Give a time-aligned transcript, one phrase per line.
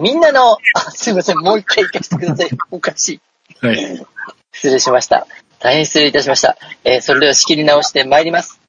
[0.00, 2.50] みんなの、あ、すいません、もう一回行かせてください。
[2.70, 3.14] おかし
[3.62, 3.66] い。
[3.66, 4.06] はい。
[4.52, 5.26] 失礼しました。
[5.58, 6.56] 大変失礼いたしました。
[6.84, 8.60] えーそれでは仕切り直して参ります。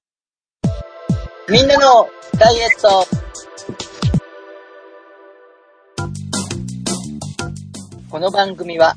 [1.47, 3.07] みんなのダイエット
[8.09, 8.95] この番組は、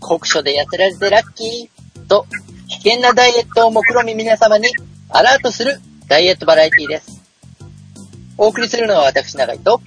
[0.00, 2.26] 酷暑で痩せられてラッキーと、
[2.68, 4.68] 危険なダイエットを目論み皆様に
[5.10, 7.20] アラートするダイエットバラエティです。
[8.36, 9.80] お送りするのは私、長井と、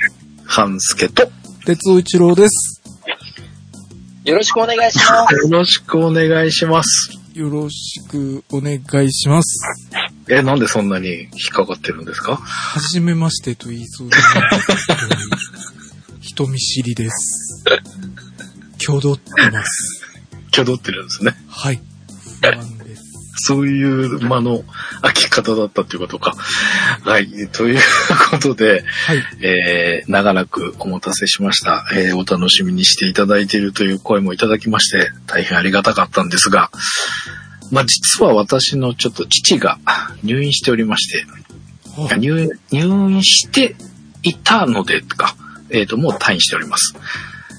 [0.45, 1.29] 半助と、
[1.71, 2.81] よ鉄尾一郎です。
[4.23, 5.49] よろしくお願いします。
[5.49, 7.11] ろしくお願いします。
[7.33, 9.59] よろしくお願いします。
[10.29, 12.35] え、なんでそんなに引っかかってるんですか？
[12.37, 14.23] はじめましてと言いそうでな
[16.21, 17.63] 人見知りです。
[18.87, 20.01] 挙動ってます。
[20.51, 21.35] 挙動ってるんですね。
[21.47, 21.81] はい。
[22.41, 22.74] 不安。
[23.35, 24.63] そういう間の
[25.01, 26.33] 開き方だったっていうことか。
[27.03, 27.29] はい。
[27.51, 27.79] という
[28.31, 29.23] ことで、はい。
[29.41, 31.85] えー、長らくお待たせしました。
[31.93, 36.71] えー、お楽しみにしていただいているという声もいただきまして、大変ありがたかったんですが、
[37.71, 39.79] まあ、実は私のちょっと父が
[40.23, 41.25] 入院しておりまして、
[42.09, 43.75] あ入入院して
[44.23, 45.35] いたのでか、
[45.69, 46.95] えっ、と、もう退院しております。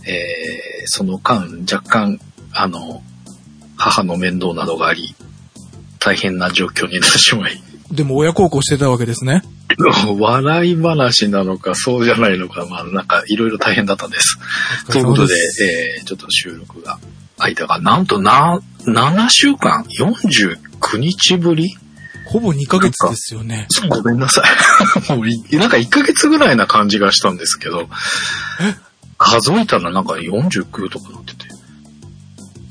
[0.07, 2.21] えー、その間、若干、
[2.53, 3.03] あの、
[3.77, 5.15] 母の面倒などがあり、
[6.07, 9.43] 大変な状況になってしまい、でも親孝行してたわけですね。
[10.21, 14.39] 笑い話なのか、そうじゃないのか、まあ、なんか、いろいろ大変だったんです。
[14.89, 17.01] ということで、すえー、ちょっと収録が、
[17.39, 21.77] 間が、なんとな、7週間 ?49 日ぶり？
[22.27, 23.67] ほぼ2ヶ月ですよね。
[23.91, 24.45] ごめんなさ
[25.11, 25.11] い。
[25.13, 27.89] もうい、なんか1ヶ月ぐらいな感じがしたんですけど、
[29.19, 31.47] 数えたらなんか49とかなってて。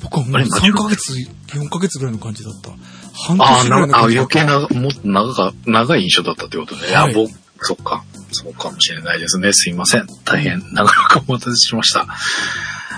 [0.02, 1.14] 僕はもうあれ3ヶ月、
[1.56, 2.70] 4ヶ月ぐらいの感じだった。
[3.14, 4.42] 半ああ、年ぐらないあの感じだった。
[4.42, 6.90] 余計な、もっと長か、長い印象だったってことね。
[6.90, 7.32] いや、はい僕、
[7.62, 8.04] そっか。
[8.32, 9.54] そうかもしれないですね。
[9.54, 10.08] すいません。
[10.26, 12.08] 大変長らくお待たせしました。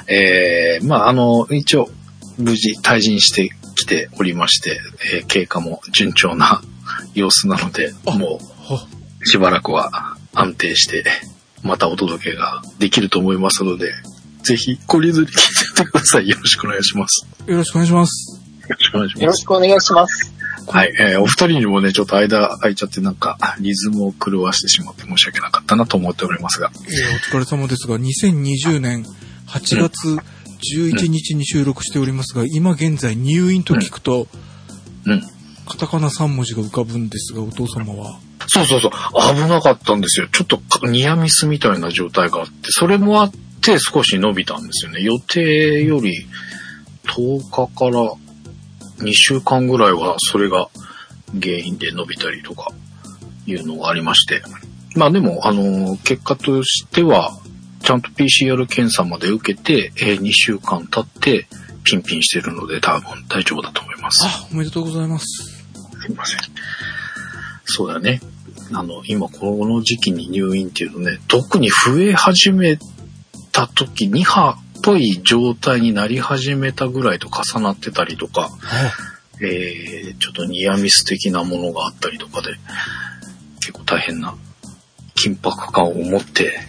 [0.07, 1.89] えー、まあ、あの、一応、
[2.37, 4.79] 無事退陣してきておりまして、
[5.13, 6.61] えー経過も順調な
[7.13, 8.39] 様子なので、あも
[8.69, 8.87] は
[9.21, 11.03] う、しばらくは安定して、
[11.63, 13.93] またお届けができると思いますので、
[14.43, 16.29] ぜひ、懲りずに聞いてください。
[16.29, 17.27] よろしくお願いします。
[17.45, 18.36] よろしくお願いします。
[18.69, 19.25] よろしくお願いしよます。
[19.25, 20.33] ろしくお願いします。
[20.69, 26.71] はい、えーお二人にもね、ちょっと間空いちゃってなんか、リズムを狂わしてしまって申し訳なかったなと思っておりますが。
[26.73, 29.05] えーお疲れ様ですが、2020年
[29.47, 34.27] 8月11日に収録しておりますが、今現在入院と聞くと、
[35.05, 35.21] うん。
[35.67, 38.19] カタカナ3文字が浮かぶんですが、お父様は？
[38.47, 38.91] そうそうそう、
[39.35, 40.27] 危なかったんですよ。
[40.31, 45.01] ちょっとニアミスみたいな状態があって、それもあって少し伸びたんですよね。
[45.01, 46.25] 予定より
[47.05, 48.13] 10日から
[48.97, 50.69] 2週間ぐらいはそれが
[51.39, 52.71] 原因で伸びたりとか
[53.45, 54.41] いうのがありまして。
[54.95, 57.37] まあでも、あの、結果としては、
[57.81, 61.47] ちゃんと PCR 検査まで受けて、えー2週間経って
[61.83, 64.25] ピンピンしてるので多分大丈夫だと思います。
[64.25, 65.25] あ、おめでとうございます。
[66.01, 66.39] すいません。
[67.65, 68.19] そうだね。
[68.73, 72.77] あの、今この時期に入院っていうとね、特に増え始め
[73.51, 78.91] た時、2波っぽい状態になり始めたぐらいと重なってたりとか、あ、
[79.41, 82.55] えー、ちょっとニアミス的なものがあったりとかで、
[83.59, 84.35] 結構大変な
[85.15, 86.59] 緊迫感を持って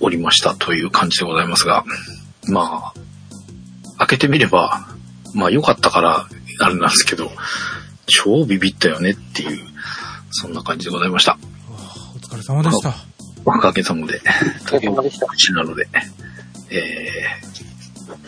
[0.00, 1.84] おりましたという感じでございますが、
[2.48, 4.88] まあ、開けてみれば、
[5.34, 6.28] まあ良かったから
[6.60, 7.30] あれなんですけど、
[8.06, 9.66] 超ビビったよねっていう、
[10.30, 11.38] そんな感じでございました。
[12.14, 12.94] お疲れ様でした。
[13.44, 14.20] おかげさまで、
[14.62, 15.26] お疲れ様でした。
[15.30, 15.88] 口なので、
[16.74, 17.10] え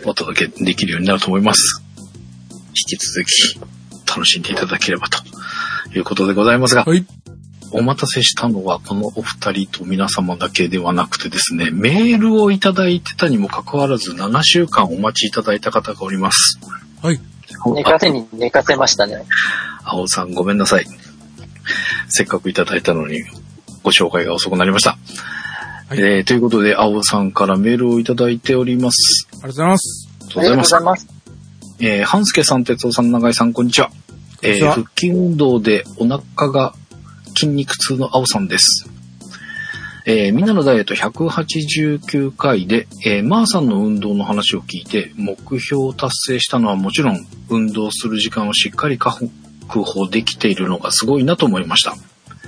[0.04, 1.82] ー、お届けできるようになると思います。
[2.70, 3.60] 引き続き、
[4.08, 5.18] 楽しんでいただければと
[5.96, 7.06] いうことでございますが、はい。
[7.72, 16.60] お待たせしたのはこのお二人と皆様だけではなくてですね、メールをいただいてたにもかかわらず7週間お待ちいただいた方がおります。
[17.02, 17.20] はい。
[17.74, 19.24] 寝かせに寝かせましたね。
[19.82, 20.86] 青さんごめんなさい。
[22.08, 23.24] せっかくいただいたのに
[23.82, 24.96] ご紹介が遅くなりました。
[25.86, 29.28] はいえーということで、青さんからメールをいただいております。
[29.32, 30.08] ありがとうございます。
[30.08, 31.08] ありがとうございます。
[31.78, 33.90] えー、半助さん、哲夫さん、長井さん、こんにちは。
[34.42, 36.74] えー、こんにちは腹筋運動でお腹が
[37.36, 38.88] 筋肉痛の青さんです。
[40.06, 49.28] えー、みんなのダイエット189回で、えー、マーさんの運動の話を聞いて、目標を達成したのはもちろん、運動する時間をしっかり確
[49.68, 51.94] 保できているのがすごいなと思いました。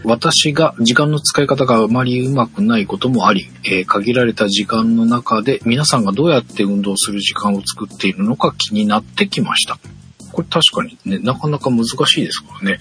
[0.06, 9.79] 私が時間の使い方があまりうまくないこともあり、えー限られた時間の中で皆さんがどうやって運動する時間を作っているのか気になってきました。
[10.32, 12.79] これ確かにね、なかなか難しいですからね。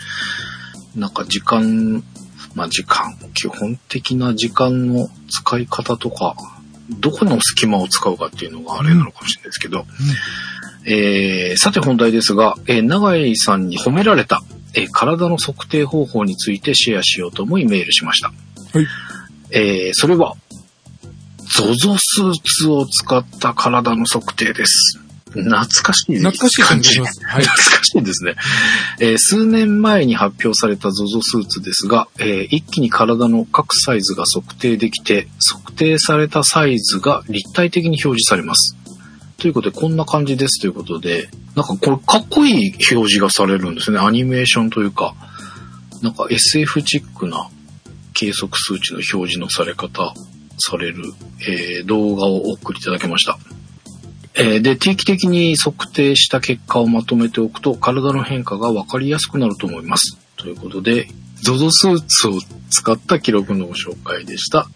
[0.96, 2.04] なんか時間、
[2.54, 6.36] まあ時間、基本的な時間の使い方とか、
[7.00, 9.86] どこの隙間を使うかっていうのがあれなのかもしれないですけど、
[10.86, 14.44] えー、さて本題ですが、えー、長井さんに褒められた、
[14.76, 18.28] えー体の測定方法についてシェアしようと思いメールしました。
[18.28, 18.34] は
[18.82, 18.88] い。
[19.52, 20.36] えー、それは、
[21.46, 25.00] ZOZO スーツを使った体の測定です。
[25.32, 27.00] 懐かしい懐かしい感じ。
[27.00, 27.44] はい。
[27.44, 28.36] 懐かしいですね。
[29.00, 38.76] えー数年前に発表された ZOZO スーツですが、えー一気に体の各サイズが測定できて、測定されたサイズが立体的に表示されます。
[39.38, 44.00] ということで、こんな感じですということで、なんかこれかっこいい表示がされるんですね。
[44.00, 45.16] アニメーションというか、
[46.02, 47.50] なんか SF チックな
[48.14, 50.14] 計測数値の表示のされ方
[50.58, 51.04] される、
[51.42, 53.38] えー動画をお送りいただきました。
[54.36, 60.18] えーで、定期的に測定した結果をまとめておくと、体の変化がわかりやすくなると思います。
[60.38, 61.08] ということで、
[61.44, 62.40] ZOZO スーツを
[62.70, 64.68] 使った記録のご紹介でした。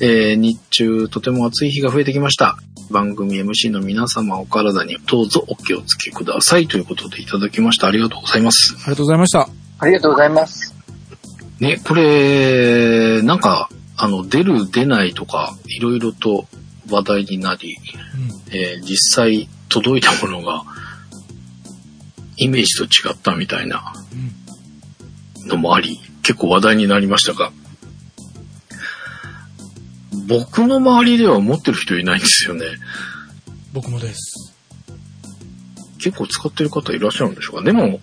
[0.00, 2.56] えー日中とても暑い日が増えてきました。
[2.90, 7.86] 番組 MC の皆様お体にどうぞお気をつけくださいということでいただきました。
[7.86, 8.74] ありがとうございます。
[8.76, 9.48] ありがとうございました。
[9.78, 10.74] ありがとうございます。
[11.60, 16.46] ね、これ、なんか、あの、出る出ないとか、いろいろと
[16.90, 17.76] 話題になり、
[18.48, 18.56] うん。
[18.56, 20.64] えー実際届いたものが、
[22.36, 23.94] イメージと違ったみたいな
[25.42, 25.48] うん。
[25.48, 27.52] のもあり、結構話題になりましたが、
[30.26, 32.64] 僕の周りでは持ってる人いないんですよね。
[33.72, 34.54] 僕もです。
[35.98, 37.62] 結構使ってる方いらっしゃるんでしょうか。
[37.62, 37.98] でも、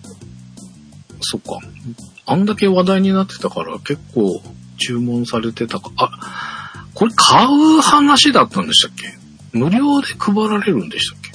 [1.20, 1.58] そっか。
[2.26, 4.42] あんだけ話題になってたから結構
[4.78, 5.90] 注文されてたか。
[5.96, 9.14] あ、これ買う話だったんでしたっけ？
[9.52, 11.32] 無料で配られるんでしたっけ？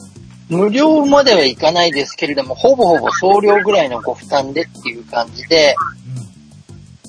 [0.50, 5.76] 無料まではいかないですけれども、ほぼほぼ送料ぐらいのご負担でっていう感じで、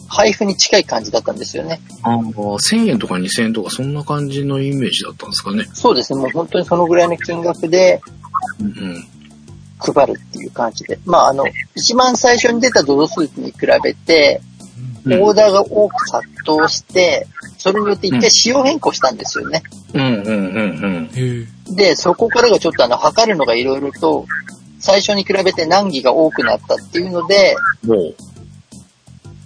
[0.08, 1.80] 配布に近い感じだったんですよね。
[2.02, 5.66] ああ、1000円とか2000円とかそんな感じのイメージだったんですかね。
[5.72, 8.00] そうですね、もう本当にそのぐらいの金額で
[8.60, 9.08] うんうん。
[9.78, 10.98] 配るっていう感じで。
[11.04, 11.44] まあ、あの、
[11.74, 14.48] 一番最初に出たドドスーツに比べて、うん
[15.22, 17.26] オーダーが多く殺到して、
[17.56, 19.62] それによって一回仕様変更したんですよね。
[19.94, 21.74] うんうんうんうん。
[21.76, 24.26] で、そこからがちょっとあの、測るのがいろいろと、
[24.80, 27.56] 最初に比べて難儀が多くなったっていうので、
[27.86, 28.14] もう、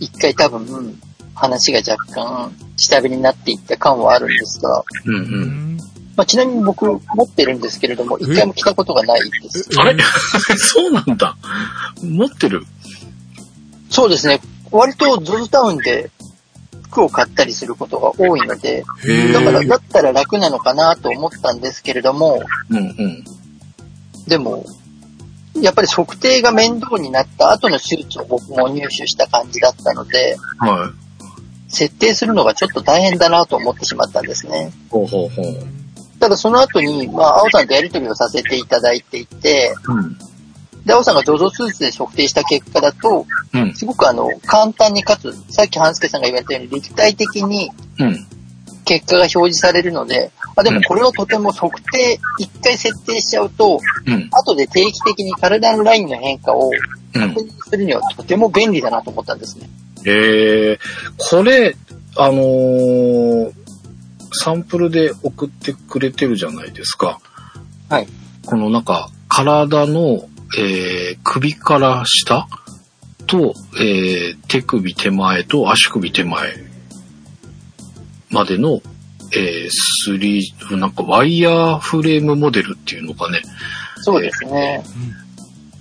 [0.02, 1.00] 一回多分、
[1.34, 5.19] 話が若干下火になっていった感はあるんですが、うんう。
[5.19, 5.78] うんん。
[6.16, 9.69] まあ、ちなみに僕持ってるんですけれども、一回も着たことがないです。
[9.78, 9.96] あれ？
[10.58, 11.37] そうなんだ。
[12.02, 12.66] 持ってる？
[13.90, 14.40] そうですね。
[14.70, 16.10] 割と ZOZO タウンで
[16.82, 18.84] 服を買ったりすることが多いので。
[19.32, 23.25] だから、だったら楽なのかなと思ったんですけれども、うんうん。
[24.26, 24.64] でも、
[25.60, 31.02] やっぱり測定が面倒になった後の手術を僕も入手した感じだったので、はい。
[31.69, 34.72] 設定するのがちょっと大変だなと思ってしまったんですね。
[34.90, 35.46] ほうほうほう。
[36.20, 40.16] ただその後に、まあ、青さんとやり取りをさせていただいていて、うん。
[40.84, 43.75] で、青さんが ZOZO スーツで測定した結果だと、うん。
[43.75, 48.26] すごくあの、簡単にかつ、さっき半助さんが言われたように立体的にうん。
[48.84, 54.29] 結果が表示されるので、あ、でもこれはとても測定、一回設定しちゃうと、うん。
[54.31, 56.70] 後で定期的に体のラインの変化を
[57.14, 57.40] うん確。
[57.43, 59.69] 認するにはとても便利だなと思ったんですね。
[60.05, 60.79] えー、
[61.17, 61.77] これ、
[62.17, 63.53] あのー
[64.34, 67.20] サンプルで送ってくれてるじゃないですか。
[67.91, 68.08] はい。
[68.46, 70.27] このなんか、体の、
[70.58, 72.48] えー首から下
[73.27, 76.71] と、えー手首手前と足首手前
[78.32, 78.81] までの、
[79.34, 83.41] えー、スリー、なんかワイヤーフレームモデルっていうのかね、
[84.03, 84.82] そうですね。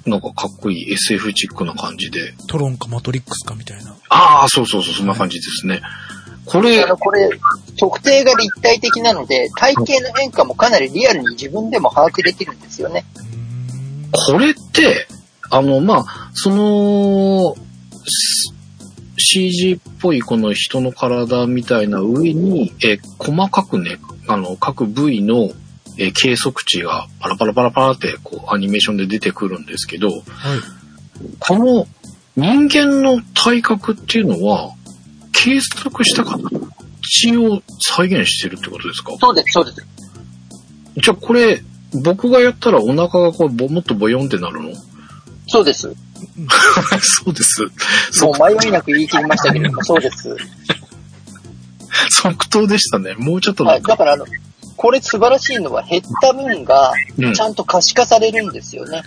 [0.05, 2.33] なんかかっこいい SF チックな感じで。
[2.47, 3.95] トロンかマトリックスかみたいな。
[4.09, 5.81] ああ、そうそうそう、そんな感じですね。
[6.45, 7.29] これあ、の、これ、
[7.79, 13.05] 測定が立体的なので、体型の変化もかなりリアルに自分でも把握できるんですよね。
[13.17, 14.09] うん。
[14.11, 15.07] これって、
[15.49, 17.55] あの、まあ、その、
[19.23, 25.51] CG っぽいこの人の体みたいな上に、えー細かくね、あの、各部位の、
[25.97, 30.21] えー計測値がパラパラパラパラって、こう、アニメーションで出てくるんですけど、はい。
[31.39, 31.87] この
[32.35, 34.71] 人間の体格っていうのは、
[35.33, 39.13] 計測した形を再現してるってことですか？
[39.19, 39.85] そうです、そうです。
[40.97, 41.61] じゃあこれ、
[42.03, 44.69] 僕がやったらお腹がこうぼもっとボヨンってなるの？
[45.47, 45.93] そうです。
[47.01, 47.61] そうです。
[48.23, 50.35] もう迷いなく言い切りましたけれども、そうです。
[52.09, 53.15] 即答でしたね。
[53.17, 53.73] もうちょっとは。
[53.73, 54.25] ないだから、あの、
[54.81, 59.03] これ素晴らしいのは減った分がうんちゃんと可視化されるんですよね。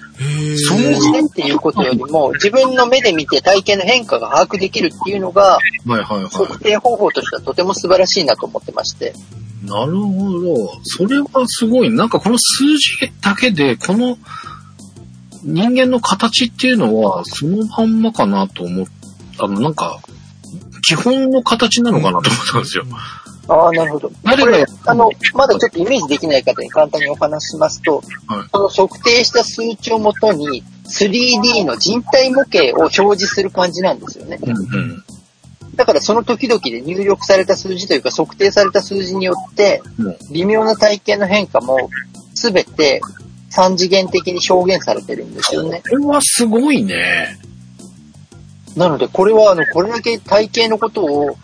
[0.57, 5.59] 数字でっていうことよりも、自分の目で見て体型の変化が把握できるっていうのが、
[6.29, 9.15] 測定方法としてはとても素晴らしいなと思ってまして。
[9.65, 9.67] い。
[9.67, 10.81] なるほど。
[10.85, 11.91] それはすごい。
[11.91, 14.17] なんかこの数字だけで、この
[15.45, 18.87] 人間の形っていうのは、そのまんまかなと思っ
[19.39, 19.99] あの、なんか、
[20.87, 22.85] 基本の形なのかなと思ったんですよ。
[23.49, 24.09] ああ、なるほど。
[24.09, 34.39] これ、あの、まだちょっとイメージできない方に簡単にお話ししますと、はいその測定した数値をもとに 3D の人体模型を表示する感じなんですよね。
[34.43, 35.05] うんうん。
[35.75, 39.83] だからその時々で入力された数字というか測定された数字によって、
[40.33, 41.91] 微妙な体型の変化も
[42.35, 43.03] すべて
[43.55, 45.81] 三次元的に表現されてるんですよね。
[45.89, 47.39] これはすごいね。
[48.77, 51.37] なのでこれはあの、これだけ体型のことを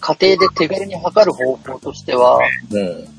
[0.00, 2.40] 家庭で手軽に測る方法としては、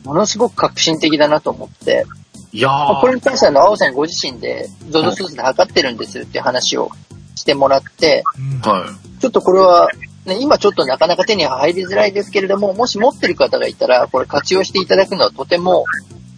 [0.03, 2.05] ものすごく革新的だなと思って、
[2.51, 3.15] いやまあこれー。
[3.15, 6.91] に関しては青さんご自身で ZOZO スーツで測ってるんですっていう話を
[7.35, 9.19] してもらって、うんはい。
[9.19, 9.89] ちょっとこれは、
[10.25, 15.85] ね、今ちょっとなかなか手に入りづらいですけれども、もし持ってる方がいたら、これ活用していただくのはとても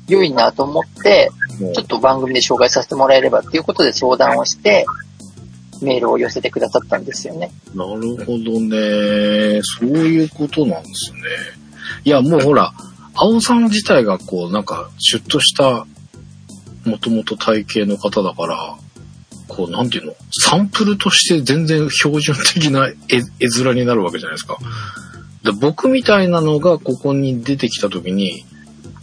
[0.07, 1.31] 良いなと思って、
[1.73, 4.85] ちょっと番組で紹介させてもらえればっていうことで相談をして、
[5.81, 7.51] メールを寄せてくださったんですよね。
[7.75, 9.61] なるほどね。
[9.63, 11.19] そういうことなんですね。
[12.05, 12.73] いや、もうほら、
[13.15, 15.85] 青さん自体がこう、なんか、シュッとした、
[16.85, 18.75] もともと体型の方だから、
[19.47, 20.15] こう、なんていうの？
[20.31, 22.93] サンプルとして全然標準的な絵
[23.39, 24.57] 絵面になるわけじゃないですか。
[25.43, 28.45] で僕みたいなのがここに出てきた時に、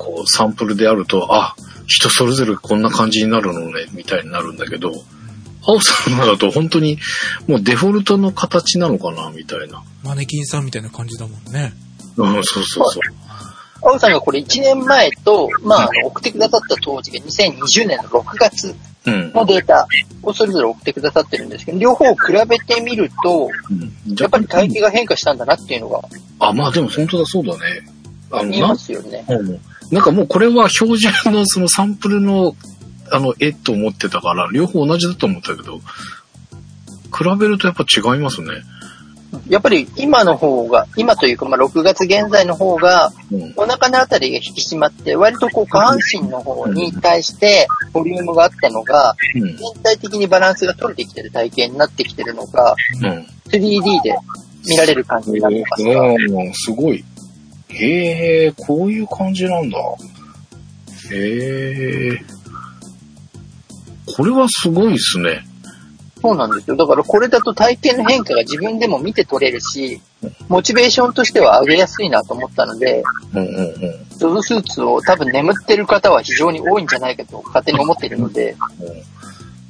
[0.01, 1.55] こう、サンプルであると、あ、
[1.87, 4.93] 人それぞれこんな感じになるのね、みたいになるんだけど、
[5.63, 6.99] 青さんのだと本当に
[7.47, 9.83] もうデフォルトの形なのかな、みたいな。
[10.03, 11.75] マネキンさんみたいな感じだもんね。
[12.17, 12.85] うん、そうそうそう。
[13.83, 18.75] 青さんがこれ1年前と、まあ、あの送ってくださった当時が2020年の6月
[19.07, 19.33] うん。
[19.33, 19.87] のデータ
[20.23, 26.03] をそれぞれ送ってくださってるんですけど、両方を比べてみると、うんやっぱり体型が変化したんだなっていうのが
[26.39, 27.61] あ、まあでも本当だ、そうだね。
[28.31, 29.25] あの、見えなますよね。
[29.29, 29.61] うん
[29.91, 32.55] なんかもうこれは標準のそのサンプルの
[33.13, 38.63] あの絵と思ってたから、両方同じだと思ったけど、比べるとやっぱ違いますね。
[39.49, 43.53] やっぱり今の方が、今というか、まあ、6月現在の方が、うん。
[43.57, 49.57] お腹のあたりが引き締まって、割とこう下半身の方に対してボリュームがあったのが、うん。
[49.57, 53.27] 全体的にバランスが取れてきてる体型になってきてるのが、うん。
[53.51, 54.17] 3D で
[54.69, 57.05] 見られる感じになってますが、うん、すごい。
[57.81, 59.79] へえ、こういう感じなんだ。
[61.13, 62.19] へえ。
[64.17, 65.45] これはすごいですね。
[66.21, 66.77] そうなんですよ。
[66.77, 70.03] だからこれだと体型の変化が自分でも見て取れるし、
[70.49, 74.43] モチベーションとしては上げやすいなと思ったので、うんうんうん。
[74.43, 78.55] スーツを多分眠ってる方は非常に多いんじゃないかと勝手に思っているので、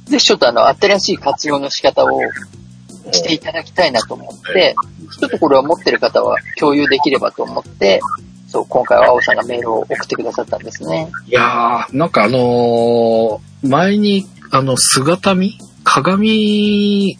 [0.05, 2.19] ぜひちょっとあの、新しい活用の仕方を
[3.11, 4.75] していただきたいなと思って、
[5.19, 7.99] ちょっとこれを持ってる方は共有できればと思って、
[8.47, 11.09] そう、今回は青さんがメールを送ってくださったんですね。
[11.27, 15.57] いやー、なんかあのー前に、あの、姿見？
[15.83, 17.17] 鏡、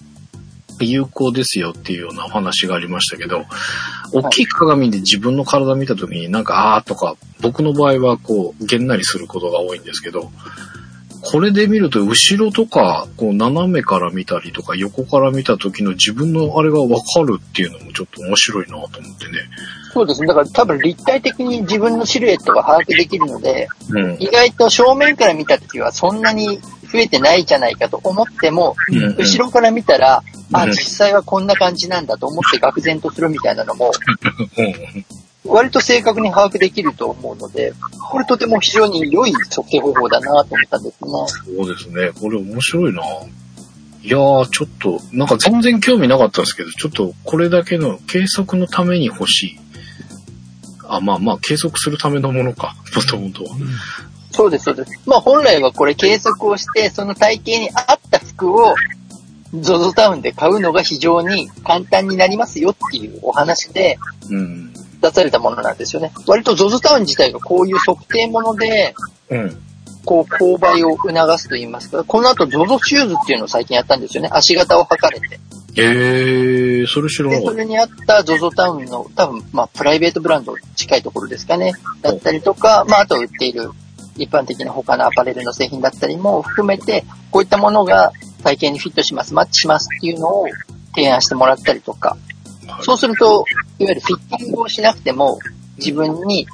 [0.79, 3.45] 有効ですよっていうようなお話がありましたけど、
[4.11, 10.31] 大きい鏡で自分の体見たときになんか、あーとか、僕の場合はこう、げんなりすることが多いんですけど、
[11.21, 19.39] これで見ると後ろとか、こう斜めから見たりとか横から見た時の自分のあれがわかるっていうのもちょっと面白いなと思ってね。
[19.93, 20.27] そうですね。
[20.27, 24.17] だから多分立体的に自分のシルエットが把握できるので、うん。
[24.19, 26.59] 意外と正面から見たときはそんなに
[26.91, 30.23] 増えてないじゃないかと思っても、うん後ろから見たら、
[30.53, 33.91] あ、うん実際はこんな感じなんだと思って愕然とするみたいなのも、
[34.57, 35.05] うん
[35.45, 37.73] 割と正確に把握できると思うので、
[38.11, 41.09] これとても非常に良い測定方法だなと思ったんですね。
[41.57, 42.11] そうですね。
[42.19, 43.01] これ面白いな。
[44.03, 49.59] いやー、ちょっと、なんか全然興味なかったんですけど、ちょっとこれだけの計測のために欲しい。
[50.87, 53.55] あ、まあまあ、計測するためのものか、 もともとは。
[54.31, 54.91] そうです、そうです。
[55.05, 58.75] まあ本来はこれ計測をして、その体型に合った服を
[59.55, 64.70] ZOZO タウンで買うのが非常に簡単になりますよっていうお話でうん。
[65.01, 66.11] 出されたものなんですよね。
[66.27, 68.95] 割と ZOZO タウン自体がこういう測定もので、
[69.29, 69.61] うん。
[70.05, 74.29] こう、購買を促すと言いますか、この後 ZOZO シューズっていうのを最近やったんですよね。
[74.31, 75.39] 足型を測れて。
[75.77, 81.73] えー、それ知らなで、かっそれにあった ZOZO タウンの多分、まあ、プライベートブランド近いところですかね。
[82.01, 83.71] だったりとか、まあ、あと売っている
[84.17, 88.11] 一般的な他のアパレルの製品だったりも含めて、こういったものが
[88.43, 90.47] 体型にフィットします、マッチしますっていうのを
[90.93, 92.30] 提案してもらったりとか、た。
[92.81, 93.45] そうすると、
[93.79, 95.39] いわゆるフィッティングをしなくても、
[95.77, 96.47] 自分に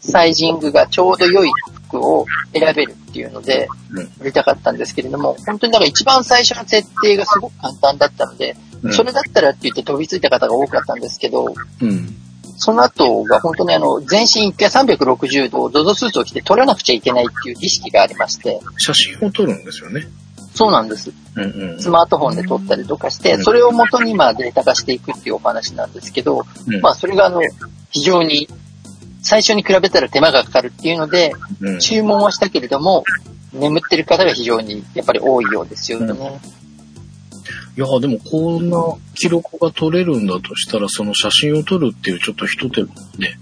[0.00, 1.50] サイジングがちょうど良い
[1.88, 12.16] 服を選べるっていうのでうん、売りたかったんですけれども、本当にだから一番最初の設定がすごく簡単だったので、うんそれだったらって言って飛びついた方が多かったんですけど、うん。
[12.56, 20.08] その後が本当にあの、全身一回360度、ゾゾスーツを着て撮らなくちゃいけないっていう意識がありまして、写真を撮るんですよね。
[20.54, 21.12] そうなんです。
[21.36, 21.80] うんうん。
[21.80, 27.40] スマートフォンで撮ったりとかして、うんそれを元にまあデータ化していくっていうお話なんですけど、うんまあそれがあの、
[27.90, 28.48] 非常に
[29.22, 33.04] 最初に比べたら手間がかかるっていうので、うん注文はしたけれども、
[33.52, 36.40] 眠ってる方が非常にやっぱり多いようですよね。
[37.74, 38.78] いや、でもこんな
[39.14, 43.38] 記録が取れるんだとしたら、その写真を撮るっていうちょっと一手間ね、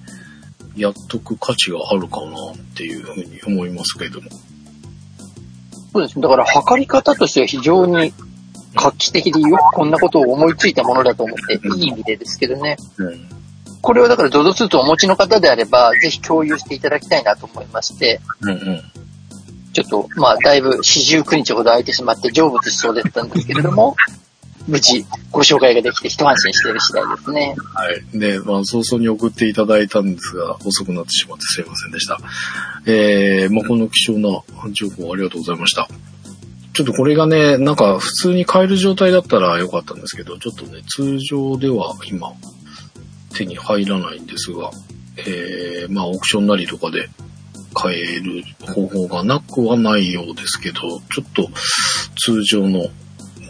[0.76, 4.28] やっとく価値があるかなっていうふうに思いますけれども。
[5.92, 6.22] そうですね。
[6.22, 8.12] だから測り方としては非常に
[8.74, 12.76] 画期的でよくこんなことを思いついたものだと思って、いい意味でですけどね。
[12.98, 13.28] うん。
[13.82, 18.82] これをだから ZOZO スーツをお持ちの方であれば、ぜひ共有していただきたいなと思いまして、うんうん。
[19.72, 23.96] ちょっと、まあ、だいぶ四十九日ほど空いてしまって成仏しそうだったんですけれども、
[24.66, 27.56] 無事ご紹介ができて一安心している次第ですね。
[27.74, 28.18] はい。
[28.18, 32.18] で、まあ、早々に送っていただいたんですが、遅くなってしまってすいませんでした。
[32.86, 35.88] えー、まあ、この貴重な情報ありがとうございました。
[36.72, 42.32] ちょっとこれがね、なんか普通に買える状態だったらよかったんですけど、ちょっとね、通常では今、
[43.34, 44.70] 手に入らないんですが、
[45.16, 47.08] えー、まあ、オークションなりとかで
[47.74, 51.48] 買える方法がなくはないようですけど、ちょっと
[52.16, 52.86] 通常の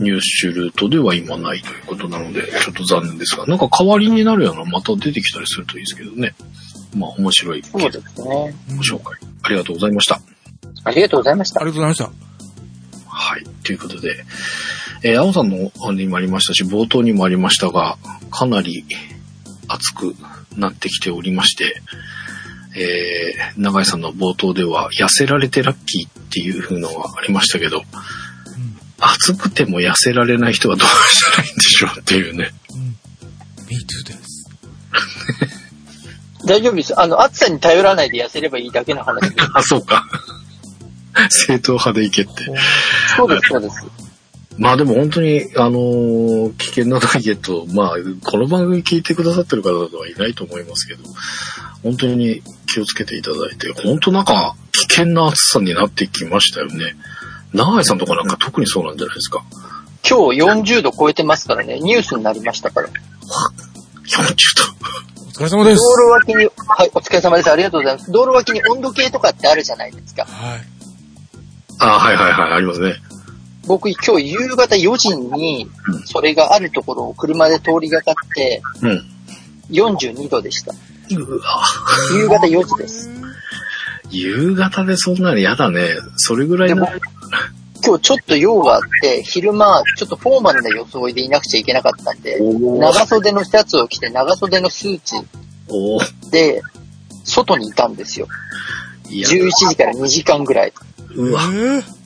[0.01, 6.35] 入手ルートでは今ないということなので、ちょっと残念ですが、なんか代わりになるようなまた出てきたりするといいですけどね。
[6.97, 8.55] まあ面白いそうですね。
[8.71, 10.21] うんご紹介ありがとうございました。
[10.85, 11.71] ありがとうございましたあり。
[11.71, 12.13] がとうございま
[13.07, 13.45] はい。
[13.65, 14.25] ということで、
[15.03, 17.99] えー、青さんのあれにもありましたし、冒頭にもありましたが、
[18.31, 18.85] かなり
[19.69, 20.15] 熱く
[20.57, 21.83] なってきておりまして、
[22.77, 27.83] えー、長井さんの冒頭では、痩せられてラッキーっていう風のがありましたけど、
[29.01, 32.51] 暑くても痩せられない人はどうしたらいいんでしょうっていうね。
[32.75, 32.81] うん。
[33.69, 34.41] Me too です。
[36.47, 36.99] 大丈夫です。
[36.99, 39.49] あの、暑さに頼らないで痩せればいいだけの話です。
[39.55, 40.07] あ、そうか。
[41.29, 42.33] 正統派でいけって。
[43.17, 43.77] そうです、そうです。
[44.59, 51.03] まあでも本当に、あのー危険なダイエット、まあ、この番組聞いてくださってる方はいないと思いますけど、
[51.83, 56.95] 本当に気をつけていただいて、本当なんか危険な暑さになってきましたよね。
[57.53, 59.43] 長井さんとかなんか特にそうなんじゃないですか。
[60.09, 62.89] 今日40度超えてますからね、ニュースになりましたから。
[62.89, 62.93] 40
[65.29, 65.81] お疲れ様です。
[65.81, 67.51] 道路脇に、はい、お疲れ様です。
[67.51, 68.13] ありがとうございます。
[68.13, 70.25] 道路脇に温度計とかってあるじゃないですか。
[70.25, 70.61] はい。
[71.79, 71.87] 度。
[71.87, 72.97] あはいはいはい、ありますね。
[73.67, 79.05] 僕今日夕方4時にうん、それがあるところを車で通りがかって、うん。
[79.71, 80.73] 42度でした。
[80.73, 81.65] うわ
[82.15, 83.11] 夕方4時です。
[84.11, 85.81] 夕方でそんなの嫌だね。
[86.17, 86.87] それぐらいの
[87.85, 95.17] 今日ちょっと用があって、昼間、ちょっとフォーマルな装いでいなくちゃいけなかったんで、長袖のシャツを着て長袖のスーツ
[96.31, 96.63] で、
[97.25, 98.29] 外にいたんですよ。
[99.09, 100.73] いや、11時から2時間ぐらい。
[101.15, 102.01] うわえー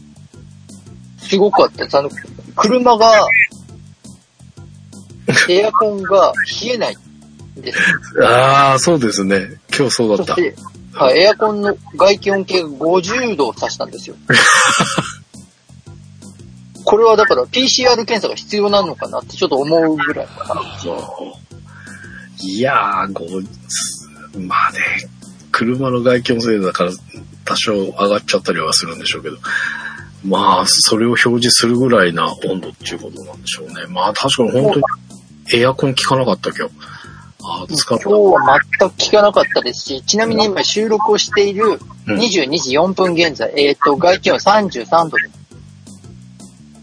[1.18, 1.98] すごかったです。
[1.98, 2.10] あの、
[2.54, 3.26] 車が、
[5.48, 6.32] エアコンが
[6.62, 6.96] 冷えない
[7.58, 7.78] んです。
[8.22, 9.58] ああ、そうですね。
[9.76, 10.34] 今日そうだった。
[10.34, 10.56] そして、
[10.94, 14.16] はい、エアコンの外気温計が50度を指したんですよ。
[16.84, 20.60] これはだから PCR 検査が必要なのかなってちょっと思うぐらいかな。
[22.38, 24.78] いやー、こう、まあね、
[25.50, 26.92] 車の外気温制度だから
[27.44, 29.38] 多少上がっちゃったりはするんでしょうけど、
[30.26, 33.86] まあ、それを表示するぐらいな温度っていうことなんでしょうね。
[33.88, 34.84] まあ確かに本当に
[35.54, 36.74] エアコン効かなかった今日。
[37.58, 45.30] 今日は全く聞かなかったですし、ちなみに今収録をしているうん22時4分現在、えっ、と、外気温33度で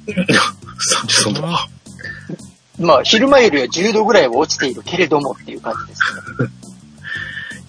[0.07, 1.47] 33度。
[1.47, 1.67] あ
[2.79, 6.49] まあ、昼間よりは10度ぐらいは落ちているけれどもっていう感じですね。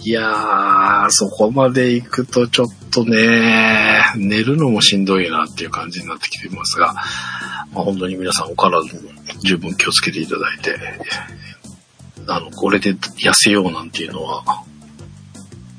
[0.05, 6.95] いやー、そこまで行くとちょっとね、寝るのもしんどいなっていう感じになってきていますが、
[7.73, 8.91] まあ、本当に皆さんお体に
[9.43, 10.77] 十分気をつけていただいて、
[12.29, 14.43] あの、これで痩せようなんていうのは、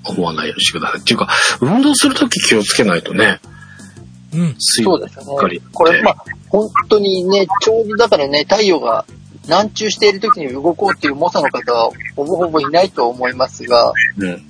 [0.05, 1.01] 思わないようにしてください。
[1.01, 1.29] っていうか、
[1.61, 3.39] 運動するとき気をつけないとね、
[4.33, 4.55] うん。
[4.59, 5.65] 水分そうですばっかりね。
[5.71, 9.05] これ、まあ、本当にね、ちょうどだからね、太陽が
[9.45, 14.49] 南中している時に動こうっていう猛者の方はほぼほぼいないと思いますが、うん。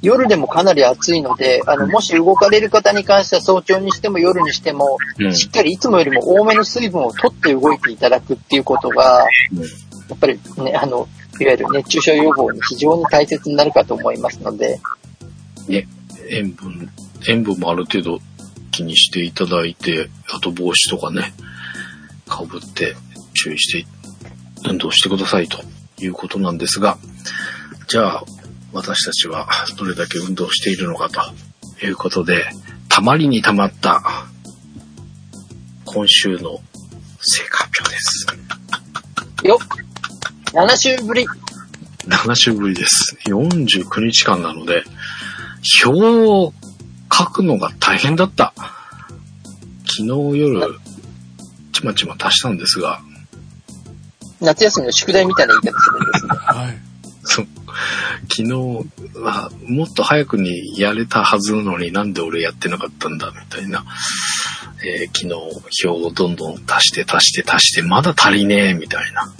[0.00, 5.34] 夜でもかなり暑いので、あの、もし動かれる方に関しては早朝にしても夜にしても、うん。
[5.34, 11.06] しっかりいつもよりも多めの水分を取って動いていただくっていうことが、うんやっぱりね、あの、
[11.40, 14.80] いわゆる熱中症予防に非常に大切になるかと思いますので、
[15.68, 15.86] ね、
[16.30, 16.88] 塩分、
[17.28, 18.18] 塩分もある程度
[18.70, 21.32] 気にしていただいて、あと帽子とかね、
[22.26, 22.94] かぶって
[23.34, 23.88] 注意して
[24.68, 25.58] 運動してくださいと
[26.00, 26.98] いうことなんですが、
[27.88, 28.24] じゃあ、
[28.72, 29.48] 私たちは
[29.78, 32.44] どれだけ運動しているのかということで、
[32.88, 34.02] たまりにたまった
[35.84, 36.60] 今週の
[37.20, 38.26] 成果発表です。
[39.44, 39.87] よっ
[40.52, 41.26] !7 週ぶり
[42.06, 43.16] 7週ぶりです。
[43.26, 44.82] 49日間なので、
[45.84, 46.52] 表を
[47.12, 48.54] 書くのが大変だった。
[49.86, 50.06] 昨日
[50.38, 50.78] 夜、
[51.72, 53.00] ちまちま足したんですが、
[54.40, 56.30] 夏休みの宿題みたいな言い方するんですね。
[56.34, 56.78] はい。
[57.24, 57.46] そう
[58.30, 58.52] 昨日
[59.20, 63.84] はもっと早くにやれたはずなのになんで俺やってなかったんだみたいな、
[64.82, 65.34] えー昨日
[65.86, 69.32] 表をどんどん足して足して足してまだ足りねえみたいな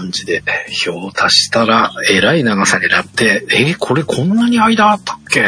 [0.00, 0.42] 感じで
[0.86, 5.42] 表を足したらえらい長さになって、えーこれこんなに間あったっけ？
[5.42, 5.46] っ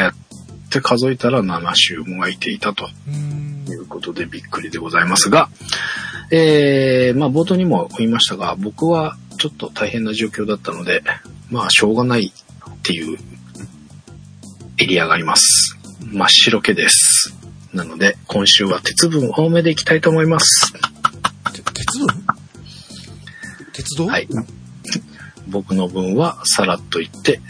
[0.70, 2.88] て数えたら7週も空いていたと。
[3.68, 5.48] いうことでびっくりでございますが、
[6.30, 11.02] えー、まあ冒頭にも言いましたが、僕はちょっと大変な状況だったので、
[11.50, 13.18] まあしょうがないっていう
[14.78, 15.78] エリアがあります。
[16.12, 17.34] 真っ白けです。
[17.72, 20.72] なので、今週は鉄分多めでいきたいと思います。
[21.52, 22.21] て鉄分？
[23.72, 24.06] 鉄道？
[24.06, 24.28] はい。
[25.48, 27.40] 僕の分はさらっと言って、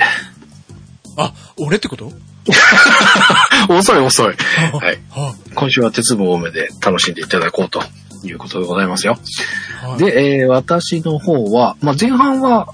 [1.17, 2.13] あ、俺ってこと？
[3.69, 4.27] 遅い遅い。
[4.27, 4.99] はい。
[5.11, 7.83] は今週は鉄分多めで楽しんでいただこうと
[8.25, 9.17] いうことでございますよ。
[9.81, 9.99] はい。
[9.99, 12.67] で、えー私の方は、まあ、前半は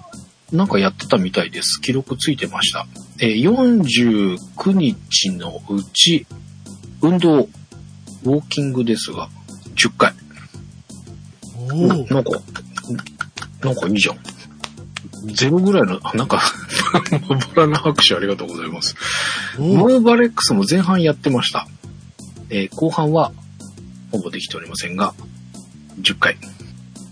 [0.53, 1.81] なんかやってたみたいです。
[1.83, 2.87] 記録ついてました。
[3.21, 6.27] えー49日のうち、
[7.03, 9.29] 運動、ウォーキングですが、
[9.77, 10.15] 10回。
[12.09, 12.31] なんか、
[13.63, 14.19] なんかいいじゃん。
[15.35, 16.41] ゼロぐらいの、あなんか、
[17.29, 18.95] まばらな拍手ありがとうございます。
[19.59, 21.67] おモーーバレックスも前半やってました。
[22.51, 23.33] えー後半は、
[24.13, 25.15] ほぼできておりませんが、
[26.01, 26.37] 10回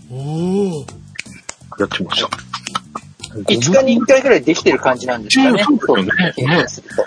[0.09, 0.85] おー
[1.79, 2.29] やってました。
[3.33, 5.63] 5日に1回ぐらいできてる感じなんですかね。
[5.63, 5.77] そう
[6.67, 7.03] すると。
[7.03, 7.05] っ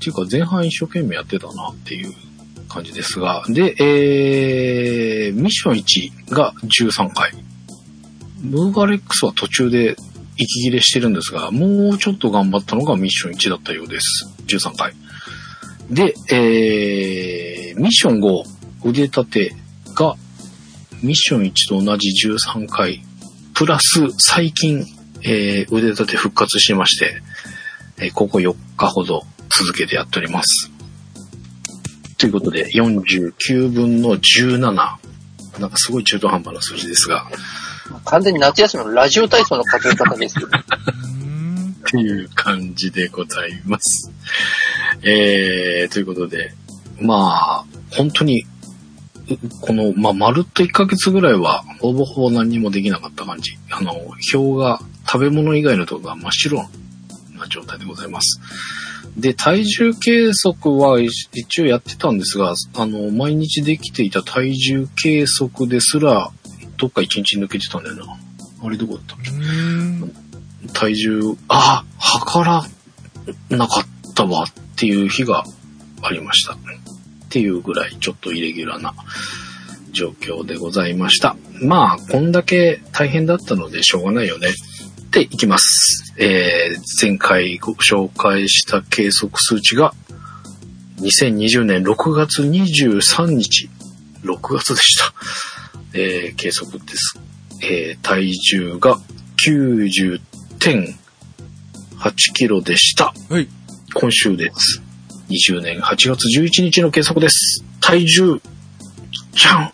[0.00, 2.14] ていうか前半一生懸命やってたなっていう
[2.68, 7.32] 感じですが、で、えー、ミッション1が13回。
[8.40, 9.96] ムーバレックスは途中で
[10.36, 14.28] 息切れしてるんですが、もうちょっと頑張ったのがミッション1だったようです。
[14.46, 14.94] 13回。
[15.90, 19.54] で、えー、ミッション5、腕立て
[19.94, 20.16] が、
[21.02, 23.02] ミッション1と同じ13回、
[23.54, 24.84] プラス最近、
[25.22, 27.22] えー、腕立て復活しまして、
[28.00, 30.70] えーここ4日ほど続けてやっております。
[32.16, 34.60] ということで、49分の17。
[34.70, 37.28] なんかすごい中途半端な数字ですが、
[38.04, 40.48] 完全に夏休みのラジオ体操の数え方ですよ。
[40.48, 44.10] っていう感じでございます。
[45.02, 46.52] えー、ということで、
[47.00, 48.46] まあ、本当に、う
[49.60, 53.52] この、まあ、まるっと1ヶ月ぐらいは、ほぼほぼ何にもできなかった感じ。
[53.70, 53.92] あの、
[54.34, 56.68] 表が、食べ物以外のところが真っ白
[57.38, 58.40] な状態でございます。
[59.16, 66.30] で、体重計測は一一応やってたんですが、あの、毎日できていた体重計測ですら、
[66.78, 68.18] どっか一日抜けてたんだよな。
[68.64, 70.12] あれどこだったうーん
[70.72, 72.64] 体重、あ、測ら
[73.50, 75.44] なかったわっていう日が
[76.02, 76.54] ありました。
[76.54, 76.56] っ
[77.30, 78.94] ていうぐらいちょっとイレギュラーな
[79.92, 81.36] 状況でございました。
[81.60, 84.48] まあ、こんだけ大変だったのでしょうがないよね。
[84.48, 86.14] っていきます。
[86.18, 89.94] えー、前回ご紹介した計測数値が
[91.00, 93.70] 2020年6月23日、
[94.24, 95.14] 6月でした。
[95.94, 97.18] えー、計測です。
[97.62, 98.98] えー、体重が
[99.46, 100.94] 90.8
[102.34, 103.14] キロでした。
[103.30, 103.48] はい。
[103.94, 104.82] 今週です。
[105.30, 107.64] 20年8月11日の計測です。
[107.80, 108.40] 体重、
[109.32, 109.72] じゃん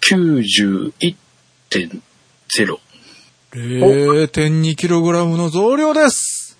[0.00, 2.78] !91.0。
[3.52, 6.58] 0.2kg の増量です。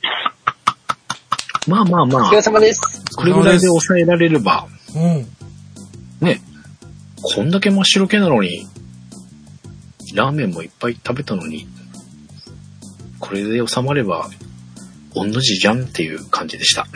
[1.67, 2.81] まあまあまあお疲れ、様です。
[3.17, 5.27] これぐらいで抑えられれば、うん。
[6.21, 6.41] ね、
[7.29, 8.69] こんだけ真っ白けなのに、
[10.15, 11.67] ラーメンもいっぱい食べたのに、
[13.19, 14.31] これで収まれば、
[15.13, 16.87] 同じじゃんっていう感じでした。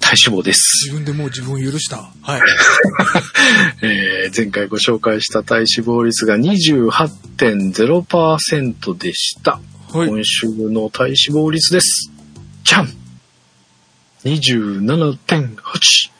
[0.00, 0.86] 体脂肪です。
[0.86, 2.10] 自分でもう自分を許した。
[2.22, 2.40] はい。
[3.82, 9.60] えー前回ご紹介した体脂肪率が28.0%でした。
[9.92, 10.08] はい。
[10.08, 12.10] 今週の体脂肪率です。
[12.64, 12.88] じゃん
[14.24, 16.10] !27.8!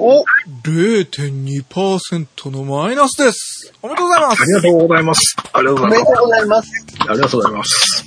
[0.00, 0.24] お
[0.62, 3.74] 0.2%のマイナスです。
[3.82, 4.44] おめでとうございますあ。
[4.46, 5.36] りがとうございます。
[5.52, 6.12] ありがとうございますおめでと。
[6.12, 6.70] うございます。
[7.00, 8.04] ありがとうございます。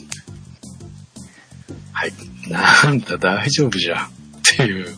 [1.92, 2.14] はい。
[2.50, 4.10] なんだ大丈夫じゃんっ
[4.58, 4.96] ていう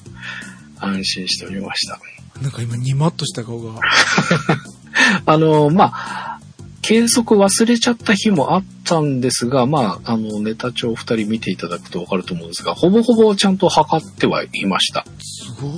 [0.80, 2.00] 安心しておりました。
[2.42, 3.80] なんか今、ニマッとした顔が。
[5.26, 6.40] あの、まあ、
[6.84, 15.06] 計測忘れちゃった日もあったんですが、まあ、あの、ネタ帳二人見ていただくとわかると思うんですが、ほぼほぼちゃんと測ってはいました。
[15.20, 15.72] すごい。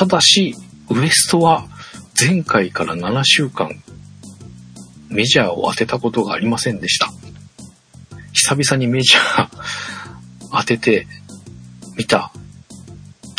[0.00, 0.54] ただし、
[0.88, 1.68] ウエストは
[2.18, 3.82] 前回から7週間、
[5.10, 7.10] メジャーを当てたことがありませんでした。
[8.32, 11.06] 久々にメジャー当てて
[11.98, 12.32] みた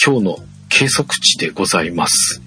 [0.05, 0.37] 今日の
[0.69, 2.43] 計測値でございます。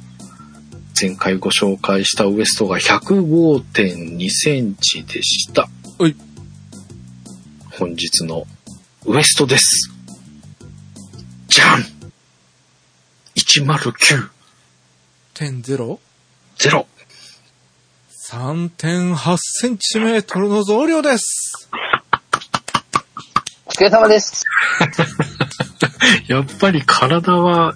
[1.00, 5.68] 前回ご紹介したウエストが105.2センチでした。
[5.98, 6.14] はい。
[7.72, 8.46] 本日の
[9.06, 9.90] ウエストです。
[11.48, 11.93] じゃん
[13.36, 14.28] !109.0
[15.34, 15.98] 点ゼロ
[18.30, 21.68] ？3.8センチメートルの増量です。
[23.66, 24.44] お疲れ様です。
[26.28, 27.74] やっぱり体は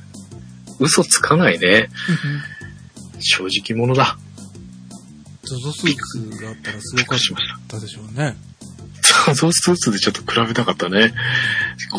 [0.79, 1.89] 嘘つかないね。
[3.19, 4.17] 正直者だ。
[5.43, 7.19] ゾゾスーツがあったらすごかっ。
[7.67, 8.37] たでしょうね。
[9.27, 11.13] ゾゾスーツでちょっと比べたかったね。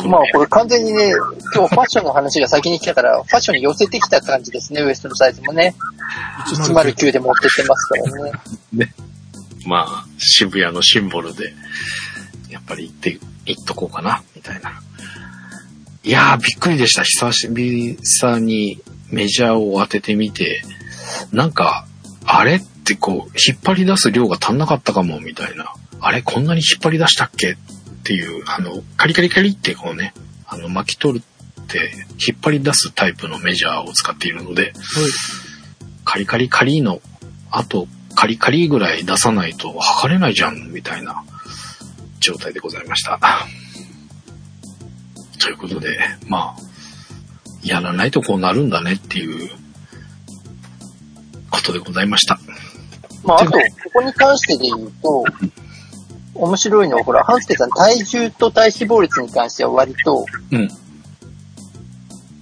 [0.06, 1.12] まあこれ完全にね、
[1.54, 5.74] 今日ファッションの話が先に来たから、ファッションに寄せてきた感じですね、ウエストのサイズもね。
[6.46, 8.32] 109で持ってってますから
[8.72, 8.94] ね。
[9.66, 11.54] まあ、渋谷のシンボルで、
[12.48, 14.80] やっぱり行って、行っとこうかな、みたいな。
[16.02, 17.02] いやー、びっくりでした。
[17.02, 18.80] 久しぶりさに
[19.10, 20.62] メジャーを当ててみて、
[21.32, 21.86] なんか、
[22.24, 25.74] あれってこう、引っ張り出す量が足んなかったかも、みたいな。
[26.00, 27.52] あれ、こんなに引っ張り出したっけ？
[27.52, 27.56] っ
[28.04, 30.14] ていう、あの、カリカリカリってこうね、
[30.46, 31.24] あの、巻き取る
[31.60, 31.92] って、
[32.26, 34.72] 引っ張り出すタイプのメジャーを使っているので、
[36.04, 37.00] カリカリカリの、
[37.50, 41.22] あと、カリカリぐらい出さないと測れないじゃん、みたいな
[42.18, 43.18] 状態でございました。
[45.38, 46.62] ということで、まあ、
[47.62, 49.50] やらないとこうなるんだねっていう
[51.50, 52.38] ことでございました。
[53.24, 53.58] まああと、こ
[53.94, 55.24] こに関してで言うと、
[56.40, 60.68] 面白いのは、ほら、ハンスケさん、体重と体脂肪率に関しては割と、うん。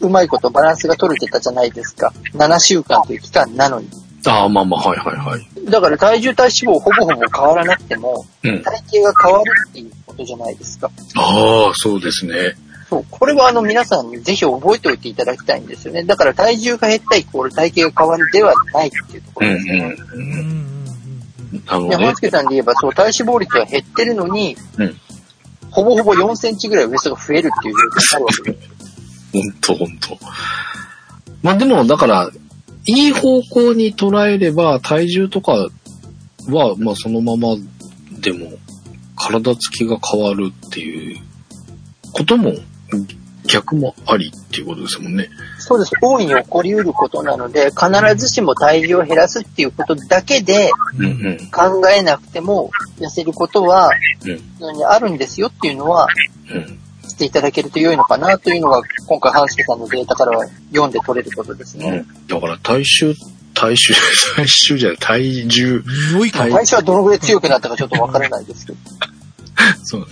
[0.01, 2.13] うまいことバランスが取れてたじゃないですか。
[2.35, 3.89] 7週間という期間なのに。
[4.27, 5.71] ああ、まあまあ、はいはいはい。
[5.71, 8.63] だから体重体脂肪ほぼほぼ変わらなくても、うん。
[8.63, 10.91] 体型が変わるっていうことじゃないですか。
[11.17, 12.55] ああ、そうですね。
[12.89, 13.05] そう。
[13.11, 16.05] これはあの皆さんにぜひ覚えておいていただきたいんですよね。
[16.05, 19.97] だから体重が減ったイコール体型が変わるではないっていうとこうんろですね。
[20.15, 20.23] うん。
[20.23, 20.78] うんうんうん
[21.67, 24.97] あのねマスケさんで言えば、そう、体脂肪率は減ってるのに、うん
[25.71, 28.69] ほぼほぼ4センチぐらいウエストが増えるっていう状況になるわけです。
[29.33, 30.19] ほんとほんと。
[31.43, 32.31] まあでも、だから、
[32.87, 35.53] いい方向に捉えれば、体重とか
[36.49, 37.57] は、まあそのまま
[38.21, 38.53] でも、
[39.17, 41.21] 体つきが変わるっていう
[42.13, 42.55] ことも、
[43.49, 45.29] 逆もありっていうことですもんね。
[45.59, 45.93] そうです。
[46.01, 51.51] 大いに起こり得ることなので、必ずしも体重を減らすっていうことだけでうんうん。
[51.51, 53.91] 考えなくても痩せることは
[54.89, 56.07] あるんですよっていうのは
[56.51, 56.79] うん。
[57.09, 62.05] していただけると良いのかなというのが今回ハンスケさんのデータからは読んで取れることですね。
[62.29, 63.15] だから体重、
[63.55, 63.95] 体重、
[64.37, 68.79] 体重じゃない、体重、匂いかはい最初はどのぐらい強くなったかちょっとわからないですけど。
[69.85, 70.07] そうね。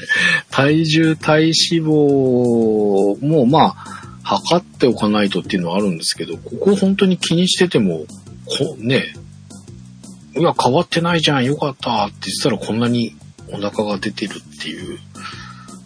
[0.51, 8.07] 体重、体脂肪も、まあ、測っておかないとっていうのはあるんですけど、ここ本当に気にしてても、
[8.45, 9.15] こね、
[10.37, 13.15] いや、変わってないじゃん、よかったって言ったらこんなに
[13.49, 14.99] お腹が出てるっていう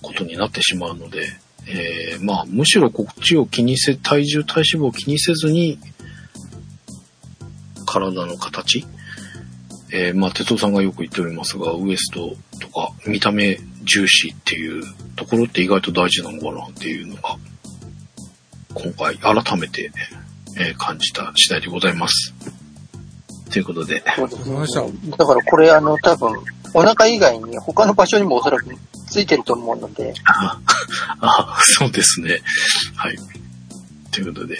[0.02, 1.28] ことになってしまうので、
[1.66, 5.78] えーまあ、むしろこっちを気にせ、体重、体脂肪を気にせずに、
[7.86, 8.86] 体の形、
[9.92, 14.82] えーまあ、哲夫さんがよく言っておりますが、ウエストとか見た目重視っていう
[15.16, 17.36] ところって意外と大事なのかなっていうのが、
[18.74, 19.90] 今回改めて、
[20.56, 22.34] えー感じた次第でございます。
[23.50, 26.38] ということで、そうですわかりましただからこれあの多分、
[26.74, 28.66] お腹以外に他の場所にもおそらく
[29.08, 30.58] ついてると思うので、あ、
[31.20, 32.40] あそうですね。
[32.94, 33.16] はい。
[34.12, 34.58] ということで、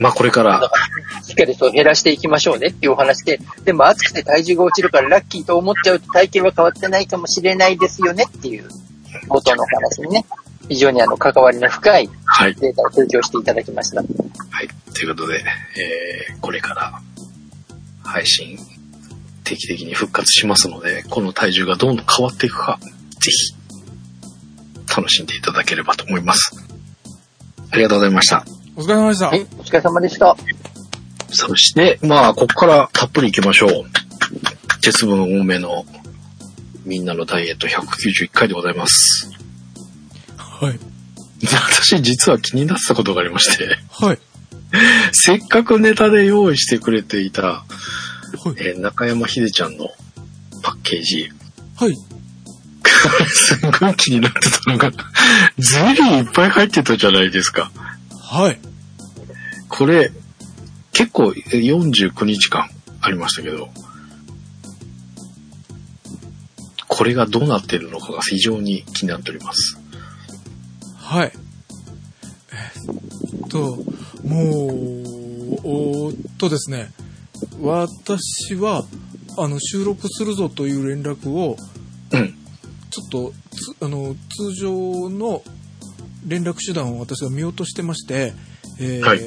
[0.00, 0.70] まあこれから、
[1.22, 8.66] しっかりそう減らしていきましょうねっていうお話で、でも暑くて体重が落ちるからラッキーと思っちゃうと体型は変わってないかもしれないですよねっていう
[9.28, 10.24] 冒頭のお話にね、
[10.70, 12.54] 非常にあの関わりの深いはい。
[12.54, 14.00] データを提供していただきました。
[14.00, 14.04] は
[14.62, 14.68] い。
[14.94, 15.44] ということで、
[16.28, 17.02] えー、これから
[18.02, 18.56] 配信
[19.44, 22.78] 定期的に復活しますので、この体重がどんどん変わっていくか、
[23.18, 23.54] ぜひ
[24.96, 26.52] 楽しんでいただければと思います。
[27.70, 28.44] ありがとうございました。
[28.76, 29.28] お疲れ様でした。
[29.28, 30.36] はい、お疲れ様でした。
[31.30, 33.70] そして、まあ、ここからたっぷり行きましょう。
[34.80, 35.84] 鉄分多めの
[36.84, 39.30] みんなのダイエット191回でございます。
[40.36, 40.72] はい。
[40.74, 44.18] で私実は気になってたことがありまして、はい。
[45.12, 47.64] せっかくネタで用意してくれていた、は
[48.46, 48.50] い。
[48.58, 49.88] えー中山秀ちゃんの
[50.62, 51.30] パッケージ、
[51.76, 51.94] はい。
[53.28, 54.90] すんごい気になってたのが、
[55.58, 57.70] ゼリーいっぱい入ってたじゃないですか。
[58.30, 58.60] はい。
[59.68, 60.12] これ、
[60.92, 63.70] 結構えー49日間ありましたけど、
[66.86, 69.80] これがどうなっているのかが非常に気になっております。
[70.96, 71.32] はい。
[72.52, 73.84] えっと、もう、
[75.64, 76.92] おーっとですね、
[77.60, 78.84] 私は、
[79.38, 81.56] あの、収録するぞという連絡を、
[82.12, 82.34] うん。
[82.90, 85.42] ちょっと、つあの、通常の
[86.26, 88.32] 連絡手段を私は見落としてまして、
[88.78, 89.18] えーはい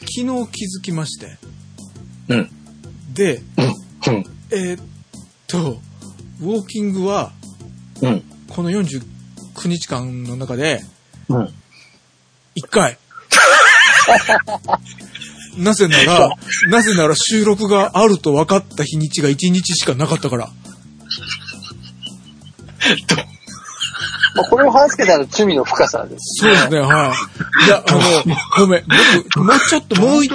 [0.00, 1.36] 昨日気づきまして、
[2.28, 2.50] うん。
[3.12, 3.62] で、う
[4.10, 4.14] ん。
[4.14, 4.24] うん。
[4.50, 4.84] えーっ
[5.46, 5.80] と、
[6.40, 7.32] ウォーキングは、
[8.00, 8.22] うん。
[8.48, 9.02] この49
[9.66, 10.82] 日間の中で、
[11.28, 11.52] うん。
[12.54, 12.98] 一回。
[15.56, 16.30] なぜなら、
[16.68, 20.50] なぜなら収録があると分かった日にちが1日しかなかったから。
[24.34, 26.42] まあ、これも半助さんの罪の深さです。
[26.42, 27.14] そうですね、は
[27.64, 27.66] い。
[27.66, 28.00] いや、あの、
[28.58, 28.84] ごめん。
[29.24, 30.30] 僕、もうちょっと、もうい、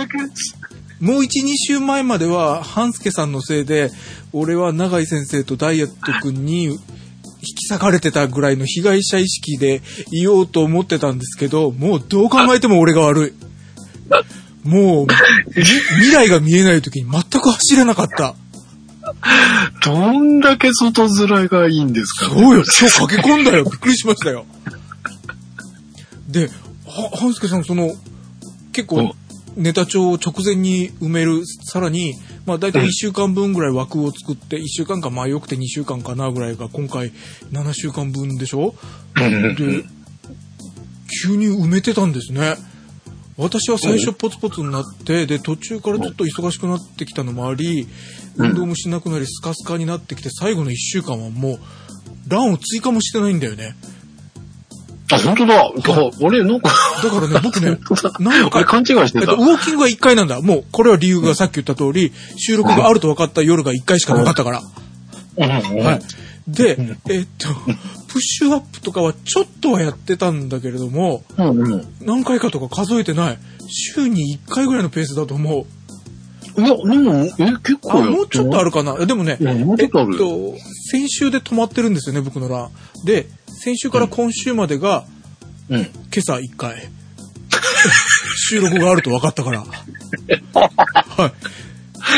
[0.99, 3.91] もう1、2週前までは、半助さんのせいで、
[4.33, 6.77] 俺は永井先生とダイエット君に引
[7.55, 9.81] き裂かれてたぐらいの被害者意識で
[10.11, 13.33] いようと思ってたんですけど、もうどう考えても俺が悪い。
[14.63, 18.35] もう、み未来が見えない時に全く走れなかった。
[19.83, 23.63] どんだけ外面がいいんですかそうよ、今日駆け込んだよ。
[23.63, 24.45] びっくりしましたよ。
[26.27, 26.49] で、
[26.85, 27.93] は、半助さん、その、
[28.73, 29.15] 結構、
[29.55, 32.13] ネタ帳を直前に埋める、さらに、
[32.45, 37.11] まあ大体1週間分ぐらい枠を作って、1週間か、まあよくて2週間かなぐらいが今回
[37.51, 38.75] 7週間分でしょ？
[39.15, 39.83] うんで、
[41.23, 42.55] 急に埋めてたんですね。
[43.37, 47.87] 私は最初ポツポツになって、で、途中からちょっと忙しくなってきたのもあり、
[48.35, 51.59] 運動もしなくなりスカスカになってきて、最後の1週間はもう、
[52.27, 53.75] ランを追加もしてないんだよね。
[55.11, 55.61] あ、本当だ。
[55.61, 55.71] あ
[56.19, 56.69] 俺、なんか、
[57.03, 57.77] だからね、 僕ね、
[58.19, 59.35] 何あれ回勘違いしてたえっと、。
[59.35, 60.41] ウォーキングは1回なんだ。
[60.41, 64.61] もう、これは理由がさっき言った通り、収録があると分かった夜が1回しかなかったから。
[65.37, 65.49] うん
[65.83, 66.01] はい。
[66.47, 66.77] で、
[67.09, 67.47] えっと、
[68.07, 71.95] プッシュアップとかはちょっとはやってたんだけれども、うんうん。
[72.01, 73.37] 何回かとか数えてない。
[73.69, 75.65] 週に1回ぐらいのペースだと思う。
[76.59, 78.65] いや、でも、え、結あ、構やもうちょっとある。
[78.65, 79.05] るかな？
[79.05, 80.07] でもね、うんもえっと、
[80.89, 82.69] 先週で止まってるんですよね、僕の欄。
[83.05, 83.27] で、
[83.63, 85.05] 先週から今週までが、
[85.69, 85.81] うん。
[85.81, 86.89] 今朝1回。
[88.49, 89.59] 収録があると分かったから。
[89.59, 89.67] は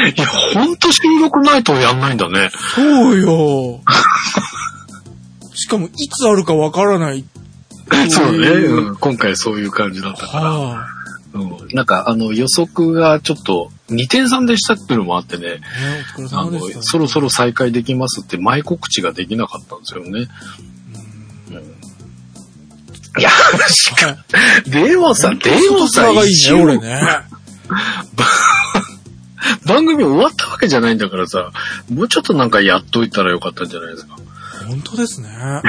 [0.07, 0.11] い。
[0.11, 2.51] いや、ほんと収録ないとやんないんだね。
[2.75, 3.81] そうよ。
[5.59, 7.25] しかも、いつあるか分からない。
[8.09, 8.95] そうね、うんうん。
[8.95, 10.51] 今回そういう感じだったから。
[10.51, 10.87] は
[11.33, 11.67] うん。
[11.73, 15.61] なんか、あの、予測がちょっと、2点3でしたっていうのもあってね、
[16.31, 20.27] あのそろそろ再開できますって前告知ができなかったんですよね。
[23.17, 23.29] いや、
[23.67, 24.17] しか、は
[24.65, 24.69] い。
[24.69, 27.01] でもさ、でもさ、がいいね、一ね。
[29.65, 31.51] 番組終わったわけじゃないんだからさ、
[31.91, 34.18] もうちょっとなんかやっといたらよかったんじゃないですか。
[34.69, 35.29] 本当ですね。
[35.29, 35.61] ほん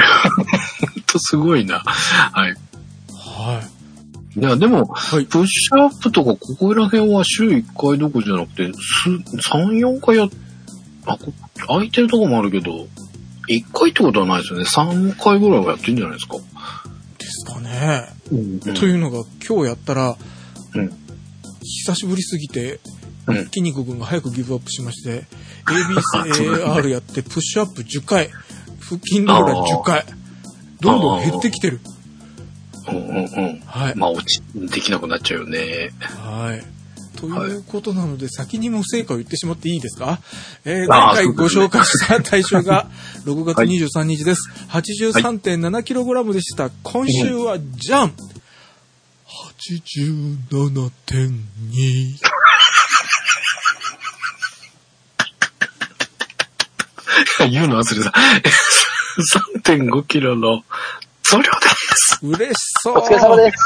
[1.07, 1.79] とすごいな。
[1.79, 2.55] はい。
[3.09, 3.61] は
[4.35, 4.39] い。
[4.39, 5.25] いや、でも、はい。
[5.25, 9.09] プッシュアップとかここら辺は週1回どころじゃなくて、す
[9.51, 10.27] 3、4回や、
[11.05, 11.33] あ、こ
[11.67, 12.87] 空いてるとこもあるけど、
[13.49, 14.65] 1回ってことはないですよね。
[14.65, 16.37] 3回ぐらいはやってんじゃないですか。
[17.17, 18.07] ですかね。
[18.31, 20.15] うんというのが、今日やったら、
[20.75, 20.91] うん
[21.63, 22.79] 久しぶりすぎて、
[23.27, 25.25] うん筋肉君が早くギブアップしまして、
[25.65, 28.29] ABCAR やって、プッシュアップ10回、
[28.91, 30.03] 腹筋ローラー10回、
[30.81, 31.79] どんどん減ってきてる。
[32.89, 33.59] うんうんうん。
[33.65, 33.95] はい。
[33.95, 35.91] まあ、落ち、できなくなっちゃうよね。
[35.99, 36.63] はい。
[37.17, 40.19] ということなので、先にもう成果を言ってしまっていいですか？
[40.65, 42.87] えー、前回ご紹介した対象が
[43.25, 44.49] 6月はい23日です。
[44.69, 46.69] 83.7kg でした。
[46.83, 48.13] 今週はじゃん
[50.49, 52.15] !87.2。
[57.49, 58.11] 言うの忘れた。
[59.63, 60.63] 3.5キロの
[61.23, 61.49] 増量で
[61.95, 62.19] す。
[62.23, 63.57] 嬉しそうお疲れ様です。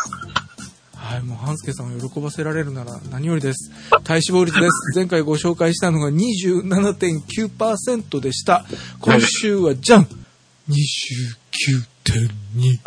[0.96, 3.70] はい、もう、半助さんを喜ばせられるなら何よりです。
[4.04, 4.74] 体脂肪率です。
[4.98, 8.66] 前回ご紹介したのが27.9%でした。
[9.00, 10.08] 今週はじゃん
[10.70, 12.80] !29.2。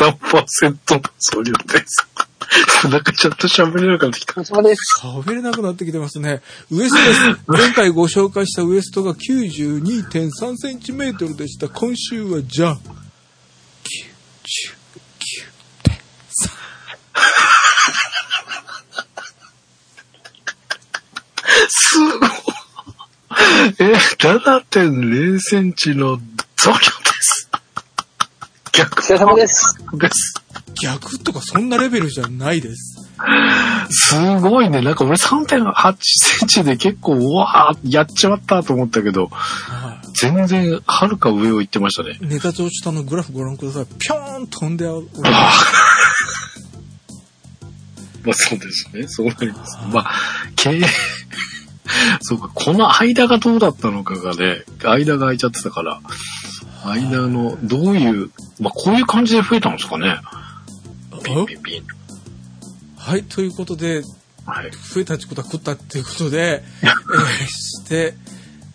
[0.00, 2.06] 3% の増量です。
[2.90, 4.40] なんかちょっと喋れなくなってきた。
[4.40, 5.00] お疲れ様です。
[5.02, 6.42] 喋れなくなってきてますね。
[6.70, 7.40] ウエストです。
[7.46, 11.68] 前回ご紹介したウエストが92.3センチメートルでした。
[11.68, 12.80] 今週はじゃん
[21.68, 22.30] すごい。
[23.78, 26.18] え、7.0センチの
[26.56, 26.84] 増量で
[27.20, 27.50] す。
[28.72, 29.76] 逆お疲れ様です。
[29.94, 30.43] です。
[30.80, 33.04] 逆とかそんなレベルじゃないです。
[33.90, 34.80] すごいね。
[34.82, 42.18] なんか俺3.8センチで結構、うわーやっちまったと思ったけど、は全然、はるか上を行ってましたね。
[42.20, 42.26] い。
[42.26, 43.86] ネタ帳下のグラフご覧ください。
[43.98, 44.92] ぴょーん飛んであ。
[48.24, 49.06] まあそうですね。
[49.06, 49.78] そうなります。
[49.92, 50.10] まあ、
[50.56, 50.82] 経営、
[52.20, 56.00] そうか、この間がどうだったのかがね、間が空いちゃってたから、
[56.84, 60.16] 間の、どういう、まあこういう感じで増えたんですかね。
[61.24, 61.82] ピンピンピン。
[62.96, 64.02] はい、ということで、
[64.46, 64.70] はい。
[64.70, 68.14] 増えたってことは食ったっていうことで、 えーして、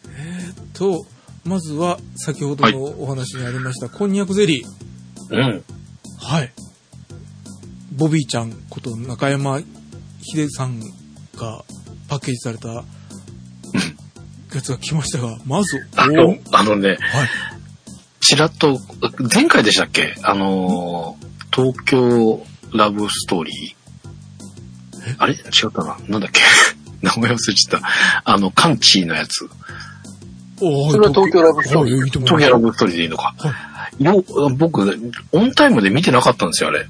[0.07, 1.05] えーっと、
[1.45, 4.65] まずは先ほどのお話にありました、こんにゃくゼリー。
[5.29, 5.63] うん。
[6.19, 6.51] はい。
[7.91, 9.61] ボビーちゃんこと中山
[10.21, 10.79] 秀さん
[11.35, 11.63] が
[12.07, 17.29] パッケージされたやつが来ましたが、 まず、あおの、あのね、はい。
[18.21, 18.79] ちらっと、
[19.33, 20.15] 前回でしたっけ？
[20.23, 25.15] あのー、東京ラブストーリー？
[25.17, 25.33] あれ？
[25.33, 25.41] 違っ
[25.71, 25.97] たな。
[26.07, 26.41] なんだっけ？
[27.01, 27.87] 名前忘れちゃった。
[28.25, 29.49] あの、カンチーのやつ。
[30.59, 33.33] それは東京ラブストーリー東京ラブストーリーでいいのか。
[33.99, 34.23] よ、
[34.57, 34.81] 僕、
[35.31, 36.85] オンタイムで見てなかったんですよ、あれ。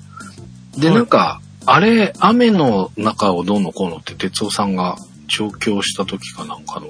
[0.77, 4.97] で、はいなんか、あれ、雨の中をどうのこうのって、哲夫さんが
[5.27, 6.87] 上京した時かなんかの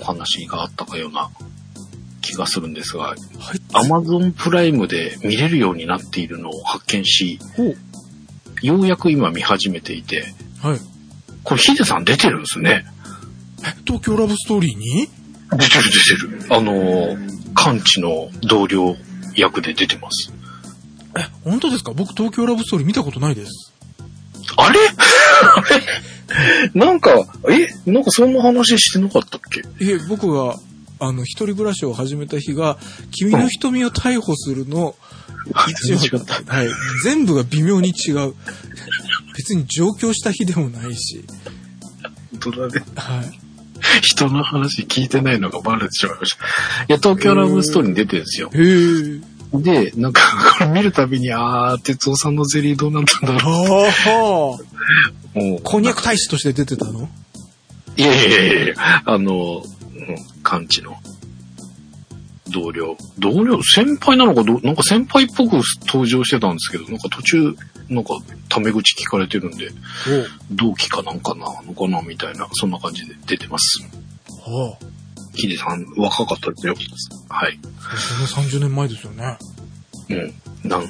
[0.00, 1.28] お話があったかような
[2.36, 3.18] 気がするんですが、はい。
[3.72, 7.38] アマゾンプライムで見れるようになっているのを発見し。
[8.62, 10.26] ようやく今見始めていて、
[10.62, 10.80] はい。
[11.44, 12.84] これヒデさん出てるんですね。
[13.60, 15.08] え、東京ラブストーリーに？
[15.50, 15.84] 出てる
[16.38, 16.54] 出てる。
[16.56, 18.96] あのー、完治の同僚
[19.34, 20.32] 役で出てます。
[21.18, 21.92] え、本当ですか？
[21.92, 23.72] 僕東京ラブストーリー見たことないです。
[24.56, 24.78] あれ？
[24.88, 25.60] あ
[26.74, 26.80] れ？
[26.80, 27.10] なんか、
[27.50, 27.90] え？
[27.90, 29.60] なんかそんな話してなかったっけ？
[29.84, 30.56] いえ、僕が、
[30.98, 32.78] あの、一人暮らしを始めた日が、
[33.10, 34.94] 君の瞳を逮捕するの、
[35.68, 36.68] 一応 はい。
[37.04, 38.34] 全部が微妙に違う。
[39.36, 41.24] 別に上京した日でもないし、
[42.40, 42.84] 本当だね。
[42.96, 43.40] はい。
[44.02, 46.44] 人の話聞いてないのがバレてしまいました。
[46.44, 48.50] いや、東京ラブストーリーに出てるんですよ。
[48.52, 49.20] へえ。
[49.54, 50.22] で、なんか、
[50.58, 55.38] これ見るたびに、あー、哲夫さんのゼリーどうなったんだろはあ。
[55.38, 55.38] う。
[55.38, 57.08] もう、こんにゃく大使として出てたの？
[57.98, 58.74] いやいやいやいや
[59.06, 59.62] あの、
[60.46, 60.96] うん、完治の
[62.50, 62.96] 同僚。
[63.18, 67.56] 同僚先輩なのかどう、なんか先輩っぽく登場してたんですけど、なんか途中、
[67.88, 68.14] なんか、
[68.48, 69.70] タメ口聞かれてるんで、
[70.50, 73.82] 同期かなんかなのかなみたいな、そんな感じで出てます。
[74.28, 74.86] はあ。
[75.34, 76.74] ヒデさん、若かったですよ。
[77.28, 77.58] はい。
[78.26, 79.38] それ30年前ですよね。
[80.08, 80.72] うん。
[80.72, 80.86] あの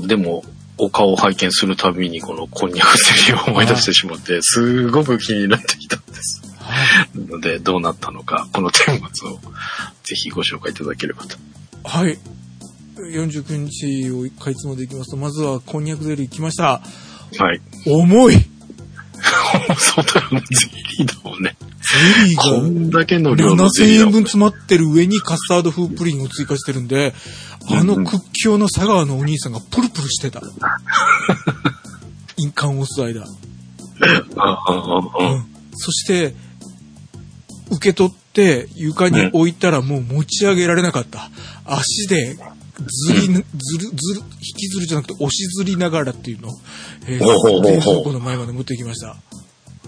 [0.00, 0.42] ーでも、
[0.78, 6.51] お顔を拝見するたびに、このこんにゃくゼリーを思い出してしまって、すごく気になってきたんです。
[6.72, 7.18] はい。
[7.18, 9.38] ので、どうなったのか、この顛末を、
[10.04, 11.36] ぜひご紹介いただければと。
[11.84, 12.18] はい。
[12.96, 16.80] 49日をかいつまでいきますと、まずはこんにゃくゼリー来ました。
[17.38, 17.60] はい。
[17.86, 18.46] 重いゼ
[19.78, 20.68] そうだよね、ゼ
[20.98, 21.56] リーだもんね。
[22.28, 24.04] リこーんだけの量がのゼ7000リーね。
[24.06, 27.12] 円分詰まってる上にカスタード風プリンを追加してるんで、
[27.68, 30.40] あの屈強の佐川のお兄さんがプルプルしてた。
[32.38, 33.24] 印鑑を押す間。
[33.24, 33.26] う
[35.34, 36.34] んそして、
[37.72, 41.30] 受け取って床に置いたらもう持ち上げられなかった。
[41.64, 43.44] 足でずり、ずる、ずる、
[44.40, 46.52] 引きずるじゃなくて押しずりながらっていうのを、
[47.06, 49.16] えー、冷蔵庫の前まで持ってきました。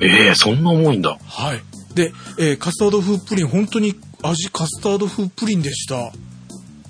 [0.01, 1.19] ええそんな重いんだ。
[1.25, 1.63] はい。
[1.95, 6.13] で、えーカスタード風プリン、本当に味カスタード風プリンでした。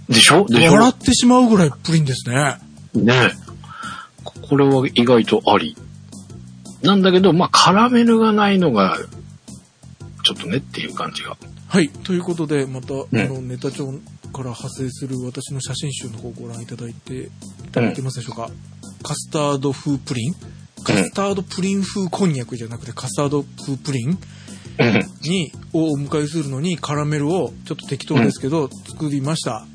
[0.09, 0.47] でしょ？
[0.47, 0.73] でしょ？
[0.73, 2.59] 笑ってしまうぐらいプリンですね。
[2.95, 3.33] ねえ。
[4.49, 5.77] これは意外とあり。
[6.83, 8.99] なんだけど、まあ、カラメルがないのが、
[10.25, 11.37] ちょっとねっていう感じが。
[11.68, 11.89] はい。
[11.89, 13.93] ということで、また、んあの、ネタ帳か
[14.39, 17.29] ら派生する私の写真集の方をご覧いただいて、い
[17.70, 18.51] ただけますでしょうか？
[19.03, 20.35] カスタード風プリン？
[20.83, 24.11] カスタードプリン風こんにゃくじゃなくてカスタード風プリン？
[24.11, 24.18] うん。
[25.22, 29.66] に、をお迎えするのにカラメルをちょっと適当ですけど、作りました。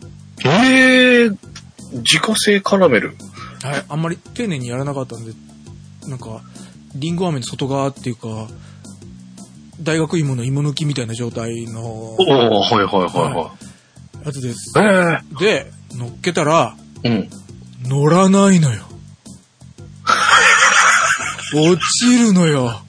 [0.46, 1.30] ええ
[1.92, 3.16] 自家製カラメル。
[3.62, 3.86] はい。
[3.88, 5.32] あんまり丁寧にやらなかったんで、
[6.08, 6.42] なんか、
[6.96, 8.48] リンゴ飴の外側っていうか、
[9.82, 13.54] 大学芋の芋抜きみたいな状態のおおはいはいは
[14.26, 14.78] やつです。
[14.78, 15.40] いはい。
[15.40, 17.30] で、乗っけたら、ええ
[17.84, 17.90] うん。
[17.90, 18.84] 乗らないのよ。
[21.54, 22.82] 落ちるのよ。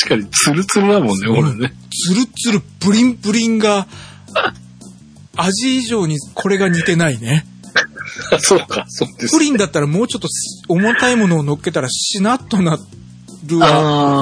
[0.00, 1.72] 確かにツルツルだもんね、これね。
[1.90, 3.86] つるつるプリンプリンが、
[5.36, 7.46] 味以上にこれが似てないね。
[8.40, 9.36] そうか、そうです。
[9.36, 12.78] プリンだったらもうちょっとし重たいものを乗っけたらしなっとな
[13.46, 13.68] るわ、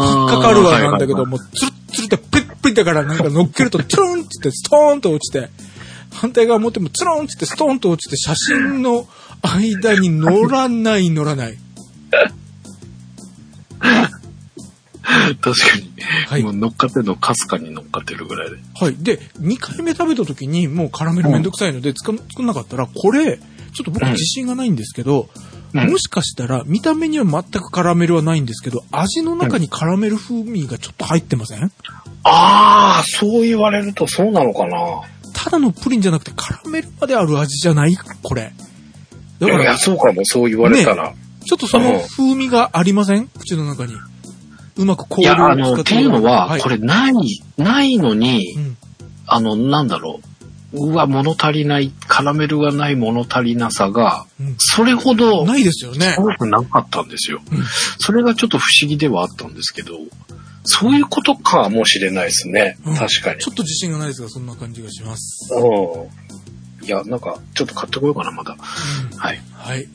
[0.07, 5.49] 引っかかるわなんだけど、もうツルッツルってプリップリだからなんか乗っけるとトゥルンってストーンと落ちて、
[6.13, 9.07] 反対側持ってもツルンってストーンと落ちて写真の
[9.43, 11.59] 間に乗らない乗らない。
[15.41, 15.95] 確かに。
[16.29, 18.57] はいもう乗っかってんのかすかに乗っかってるぐらいで。
[18.75, 18.97] はい。
[18.99, 23.39] で、2回目食べた時にもうカラメルめんどくさいので作作んなかったら、これ、
[23.75, 31.65] ちょっと僕自信がないんですけど、うんもしかしたら見た目には全くカラメルはないんですけど、味の中にカラメル風味がちょっと入ってません？
[32.23, 35.03] ああ、そう言われるとそうなのかな。
[35.33, 37.97] ただのプリンじゃなくてカラメルまである味じゃない？
[38.23, 38.53] これ。
[39.41, 41.13] だかいや、ら、そうかも、そう言われたら。
[41.45, 43.27] ちょっとその風味がありません？
[43.27, 43.95] 口の中に。
[44.77, 47.13] うまく香いや、料をあの、使っていうのは、はいこれない、
[47.57, 48.77] ないのにう、ん。
[49.27, 50.29] あの、なんだろう。
[50.77, 56.17] うわ、物足りない、カラメルがない物足りなさが、うんそれほど、ないですよね。
[56.19, 57.41] 多くなかったんですよ。
[57.51, 57.65] うん
[57.99, 59.99] それがちょっと不思議ではあったんですけど、
[60.65, 62.77] そういうことかもしれないですね。
[62.85, 63.49] うん確かにち。
[63.49, 65.49] ょっと自信がないですが、そんな感じがします。
[65.55, 66.87] うん。
[66.87, 68.57] いや、なんか、ちょっと買ってこようかな、まだ。
[69.13, 69.41] うんはい。
[69.53, 69.89] はい。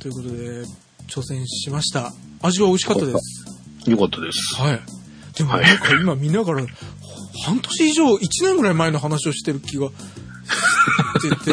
[0.00, 0.64] ということで、
[1.08, 2.12] 挑戦しました。
[2.42, 3.90] 味は美味しかったです。
[3.90, 4.60] よかったです。
[4.60, 4.80] はい。
[5.36, 6.66] でもはいなんか今見ながら、
[7.44, 9.88] 半年以上、1年ぐらい前の話をしてる気が
[11.20, 11.52] して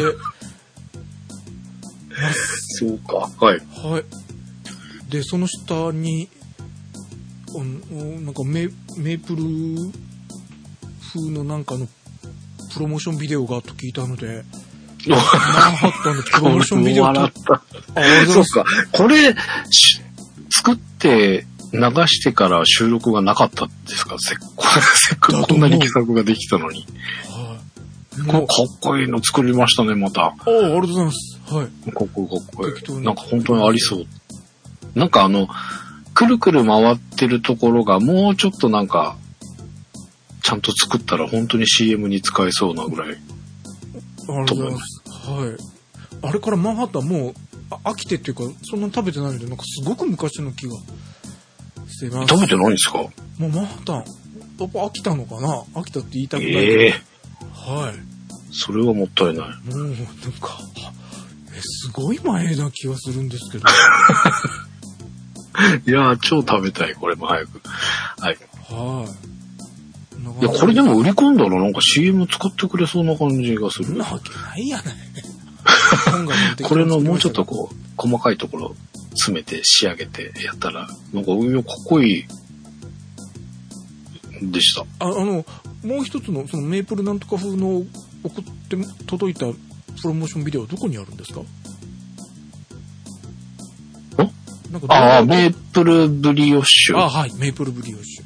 [2.80, 3.30] そうか。
[3.44, 3.58] はい。
[3.58, 5.10] はい。
[5.10, 6.28] で、その下に、
[7.52, 7.64] おお
[8.20, 9.92] なんかメメープル
[11.12, 11.88] 風のなんかの
[12.72, 14.44] プロモーションビデオがと聞いたので、
[15.08, 17.54] マンハッタンのプロモーションビデオと、笑った。
[17.54, 18.44] あそう。
[18.44, 18.64] か。
[18.92, 19.34] これ、
[19.70, 20.00] し
[20.50, 24.16] 作って流してから収録がなかったんですか？
[24.18, 24.38] せっ
[24.94, 26.86] せっかくこんなに企画ができたのに。
[28.26, 28.44] かっ
[28.80, 30.22] こいいの作りましたね、また。
[30.22, 31.40] ああ、ありがとうございます。
[31.54, 31.66] はい。
[31.92, 33.04] かっこいいかっこいい。
[33.04, 34.04] なんか本当にありそう。
[34.94, 35.48] なんかあの、
[36.12, 39.16] くるくる回ってるところがもうちょっとなんか、
[40.42, 43.10] ちゃんと作ったら本当に CM に使えそうなぐらい。
[43.10, 43.18] あり
[44.38, 45.02] がとうございます。
[45.30, 45.56] はい。
[46.22, 47.34] あれからマンハッタンもう
[47.70, 50.74] あ飽きてっていうか、そんなに食べてないので、なんかすごく昔の気が
[51.90, 52.28] しています。
[52.28, 52.98] 食べてないんですか？
[52.98, 54.04] もうマンハッタン、やっ
[54.70, 55.62] ぱ飽きたのかな？
[55.74, 56.52] 飽きたって言いたくない。
[56.52, 56.94] ええ
[57.52, 57.94] はい。
[58.52, 59.36] それはもったいない。
[59.36, 59.44] も
[59.76, 59.94] う、なん
[60.40, 60.60] か、は
[61.54, 63.64] え、すごい前な気がするんですけど。
[65.86, 67.60] いやー、超食べたい、これも早く。
[68.18, 68.38] はい。
[68.70, 69.10] はい。
[70.40, 74.04] いや、これでも売り込んだらなんか CM 使ってくれそうな感じがするそんな。
[74.04, 74.94] わけないやない。
[76.64, 78.76] これのもうちょっとこう、細かいところ
[79.10, 82.20] 詰めて仕上げてやったら、なんか、いや、かっこい
[84.42, 84.82] い、でした。
[85.00, 85.44] ああの、
[85.84, 87.82] もう一つの、そのメープルなんとか風の
[88.22, 91.40] 送って、届いたプロモーションビデオはどこにあるんですか？
[94.70, 96.96] なんかああ、メープルブリオッシュ。
[96.96, 98.22] あはい、メープルブリオッシ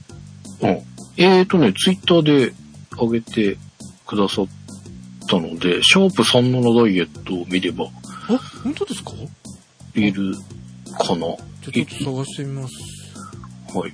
[0.61, 0.68] ュ。
[0.68, 0.82] うん。
[1.16, 2.53] えーとね、ツイッターで
[3.01, 3.57] 上げて
[4.07, 4.47] くださっ
[5.26, 7.87] たので、シャープ37ダイエットを見れば
[8.28, 9.12] あ、本当ですか？
[9.95, 10.35] いる
[10.95, 11.27] かな。
[11.27, 11.37] じゃ
[11.69, 12.75] あちょっと探してみます。
[13.77, 13.93] はい。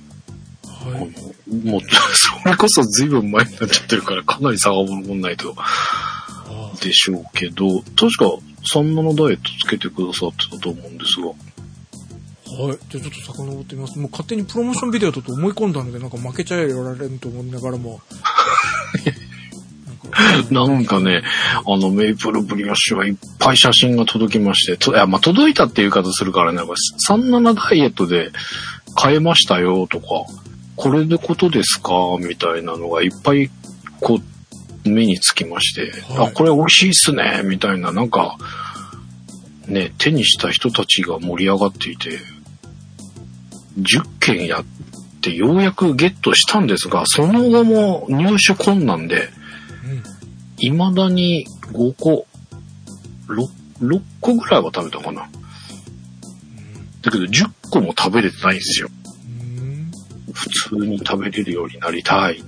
[0.65, 1.11] あはい。
[1.47, 1.81] の、もう、
[2.43, 8.25] それこそ随分前になっちゃってるから、かなり遡らないとあでしょうけど、確か
[8.73, 12.77] 37ダイエットつけてくださってたと思うんですが、はい。
[12.89, 13.97] じゃあちょっと遡ってみます。
[13.97, 18.01] もう勝手にプロモーションビデオだと思い込んだので、なんか負けちゃえられんと思いながらも。
[20.51, 21.23] なんかね、
[21.65, 26.75] あの、メイプルブリオッシュはいっぱい写真が届きまして、といや、まあ、届いたっていう言い方するからね、これ
[27.09, 28.31] 37ダイエットで
[28.95, 30.07] 買えましたよとか、
[30.75, 33.49] これでことですかみたいなのがいっぱい、
[33.99, 34.19] こ
[34.85, 38.37] う、目につきまして、はいあ、これ美味しいっすね、みたいな、なんか、
[39.67, 42.19] ね、手にした人たちが盛り上がっていて、
[43.79, 44.65] 10件やっ
[45.21, 49.40] てようやくゲットしたんですが、その後も入手困難で、うん。
[50.69, 52.25] 未だに5個、
[53.27, 53.49] 6,
[53.81, 55.29] 6個ぐらいは食べたかな。
[57.01, 58.89] だけど10個も食べれてないんですよ。
[59.59, 59.91] うん。
[60.33, 62.43] 普通に食べれるようになりたいっ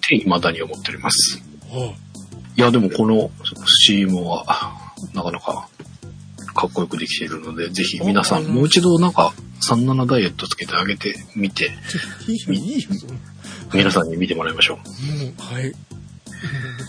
[0.00, 1.42] て未だに思っております。
[1.70, 1.94] は
[2.56, 3.30] いや、でもこの
[3.66, 4.44] CM は
[5.14, 5.68] なかなか
[6.54, 9.32] かっこよくできているので、ぜひ皆さんおもう一度なんか
[9.70, 11.70] 37ダイエットつけてあげてみて、
[13.72, 14.78] 皆さんに見てもらいましょう。
[14.78, 15.72] う、はい。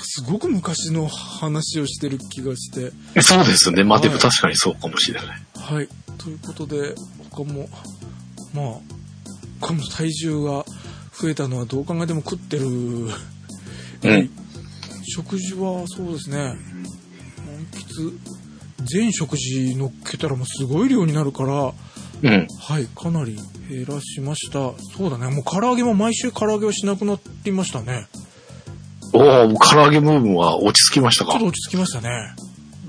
[0.04, 2.92] すごく昔の話をしてる気がして。
[3.22, 3.84] そうですね。
[3.84, 5.42] まあでもはい確かにそうかもしれない。
[5.56, 5.90] はい。
[6.18, 6.96] ということで、
[7.32, 7.70] 他も、
[8.54, 8.66] まあ、
[9.62, 10.66] この体重が
[11.20, 12.66] 増えたのはどう考えても食ってる。
[12.66, 14.30] うん。
[15.04, 16.38] 食事はそうですね。
[16.38, 16.56] 満
[17.72, 18.18] 喫
[18.86, 21.74] 全食事乗っけたらもうすごい量になるから、
[22.22, 22.48] うん。
[22.60, 23.38] はい、かなり
[23.70, 24.74] 減らしました。
[24.98, 28.08] そうだね、もう唐揚げも毎週唐揚げをしなくなりましたね。
[29.14, 31.32] おお唐揚げブームは落ち着きましたか？
[31.34, 32.10] ちょっと落ち着きましたね。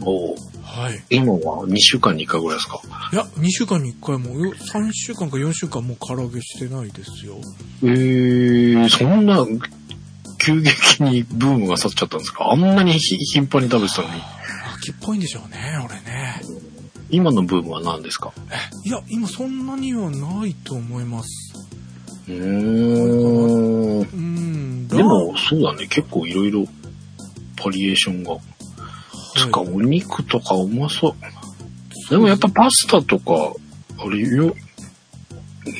[0.02, 1.02] おおはい。
[1.10, 2.80] 今は2週間に1回ぐらいですか？
[3.12, 7.36] いや、2週間に1回も、よ3週間か4週間もう唐揚げしてないですよ。
[7.82, 9.44] えー、そんな、
[10.38, 12.50] 急激にブームが去っちゃったんですか？
[12.50, 14.20] あんなにひ頻繁に食べてたのに。
[14.76, 16.40] 秋っぽいんでしょうね、俺ね。
[17.10, 18.32] 今のブームは何ですか？
[18.84, 21.28] いや、今そんなにはないと思います。
[22.28, 24.49] うーん。
[24.90, 24.96] うん。
[24.96, 25.86] でも、そうだね。
[25.86, 26.66] 結構いろいろ
[27.64, 28.36] バリエーションが。
[29.36, 31.14] つか、はいお肉とかうまそう。
[32.10, 33.52] でもやっぱパスタとか、
[33.98, 34.54] あれ、よ、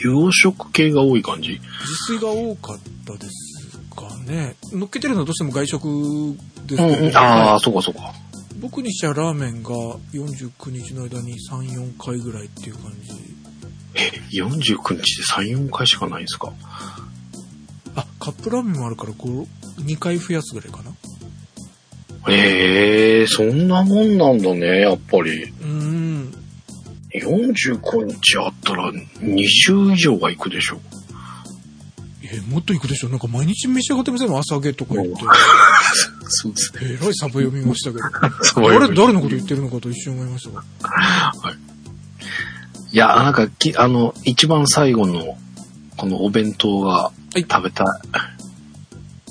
[0.05, 1.61] 洋食系が多い感じ自
[2.07, 4.55] 炊が多かったですかね。
[4.73, 6.37] 乗っけてるのはどうしても外食
[6.67, 7.17] ですうんうん。
[7.17, 8.13] ああ、そうかそうか。
[8.61, 9.71] 僕にしてはラーメンが
[10.13, 11.63] 49日の間に3、
[11.97, 13.11] 4回ぐらいっていう感じ。
[13.95, 16.53] え、49日で3、4回しかないんですか？
[17.97, 19.47] あ、カップラーメンもあるから5、
[19.85, 20.91] 2回増やすぐらいかな。
[22.29, 25.45] ええそんなもんなんだね、やっぱり。
[25.45, 26.35] うーん。
[27.15, 30.81] 45日あったら20以上は行くでしょ。
[32.23, 34.37] え、もっと行くでしょなんか毎日召し上がってません？
[34.39, 35.15] 朝揚げとか言って。
[36.29, 36.81] そうですね。
[37.01, 38.05] えらいサブ読みましたけど。
[38.69, 40.63] 誰、誰のこと言ってるのかと一瞬思いましたが。
[42.93, 45.37] いや、なんかき、あの、一番最後の、
[45.97, 47.87] このお弁当がい食べたい。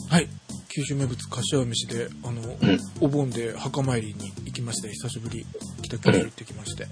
[0.10, 0.28] はい。
[0.70, 2.58] 九州名物柏飯で、あの、ん
[3.02, 5.46] お盆で墓参りに行きまして、久しぶり、
[5.82, 6.88] 北九州行ってきまして。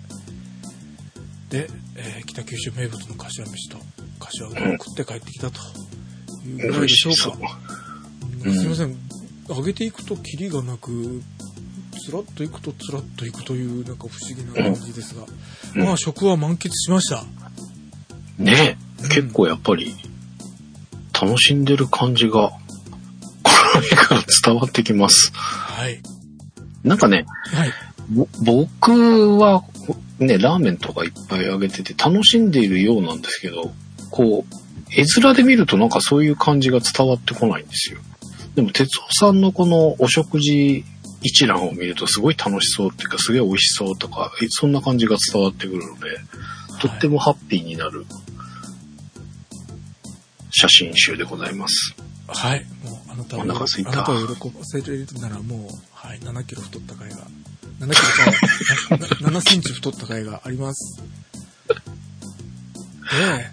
[1.50, 3.78] で、えー北九州名物の柏飯と、
[4.20, 5.60] 柏うどんを食って帰ってきたと
[6.46, 7.60] いうぐらいでしょうか。
[8.46, 8.96] うんすいません。
[9.48, 11.22] 上げていくとキリがなく、
[12.04, 15.24] つらっといくとつらっといくという、なんか不思議な感じですが、
[15.76, 17.24] うんまあ食は満喫しました。
[18.38, 19.96] ねうん結構やっぱり、
[21.20, 22.60] 楽しんでる感じが、こ
[23.76, 25.32] の絵から伝わってきます。
[25.34, 26.00] はい。
[26.84, 27.72] なんかね、はい。
[28.10, 29.64] ぼ僕は、
[30.20, 33.72] ね、ラーメンとかいっぱいあげてて楽しんでいるようなんですけど、
[34.12, 34.56] こう、
[34.96, 38.00] 絵面で見るとなんかそういう感じが伝わってこないんですよ。
[38.56, 40.84] でも、哲夫さんのこのお食事
[41.22, 46.18] 一覧を見るとすごい楽しそうっていうか、すげえ美味しそうとか、えそんな感じが伝わってくるので、
[46.80, 48.06] とってもハッピーになる
[50.60, 51.96] 写真集でございます。
[52.28, 52.66] はい。
[52.84, 53.66] もう、あなたを、あなたを
[54.36, 55.60] 喜ばせれるならもう、
[55.94, 57.18] はい、7キロ太った回が、
[57.80, 61.04] 7キロか、な7センチ太った回があります。
[61.70, 63.52] で、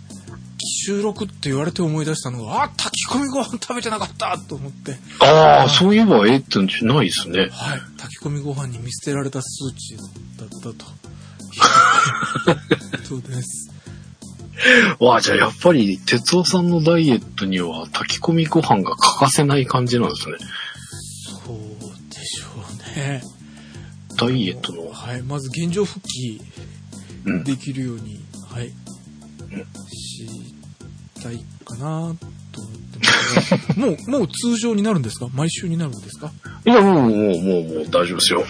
[0.59, 7.51] 収録って言われて思い出したのが、あ、炊き込みご飯食べてなかったと思って、ああ、そういえばええってんじゃないですね。
[7.51, 9.99] はい、炊き込みご飯に見捨てられた数値
[10.39, 10.87] だったと。
[13.05, 13.74] そうです。
[15.01, 20.37] わあ、じゃあやっぱり、哲夫さんのダイエットには炊き込みご飯が欠かせない感じなんですね。
[21.45, 21.59] そう
[22.15, 22.47] でしょ
[22.95, 23.23] うね。
[24.17, 24.91] ダイエットの。
[24.93, 26.41] はい、まず現状復帰
[27.27, 27.45] うん。
[27.45, 28.69] できるように、はい、
[29.93, 33.05] したいかなと思ってま
[33.43, 35.29] すが、 もう、もう通常になるんですか？
[35.33, 36.33] 毎週になるんですか？
[36.65, 38.45] いや、もう、もう、もう、もう大丈夫ですよ。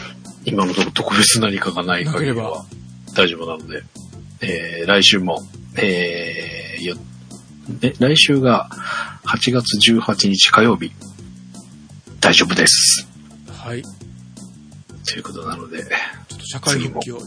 [0.45, 2.67] 今のところ特別何かがない限りなは
[3.15, 3.83] 大丈夫なので。
[4.41, 5.43] えー、来週も、
[5.77, 6.97] えー、よ、
[7.83, 8.69] え、来週が
[9.25, 10.93] 8月18日火曜日。
[12.21, 13.07] 大丈夫です。
[13.49, 13.83] はい。
[15.07, 17.21] ということなので、ちょっと社会復帰を、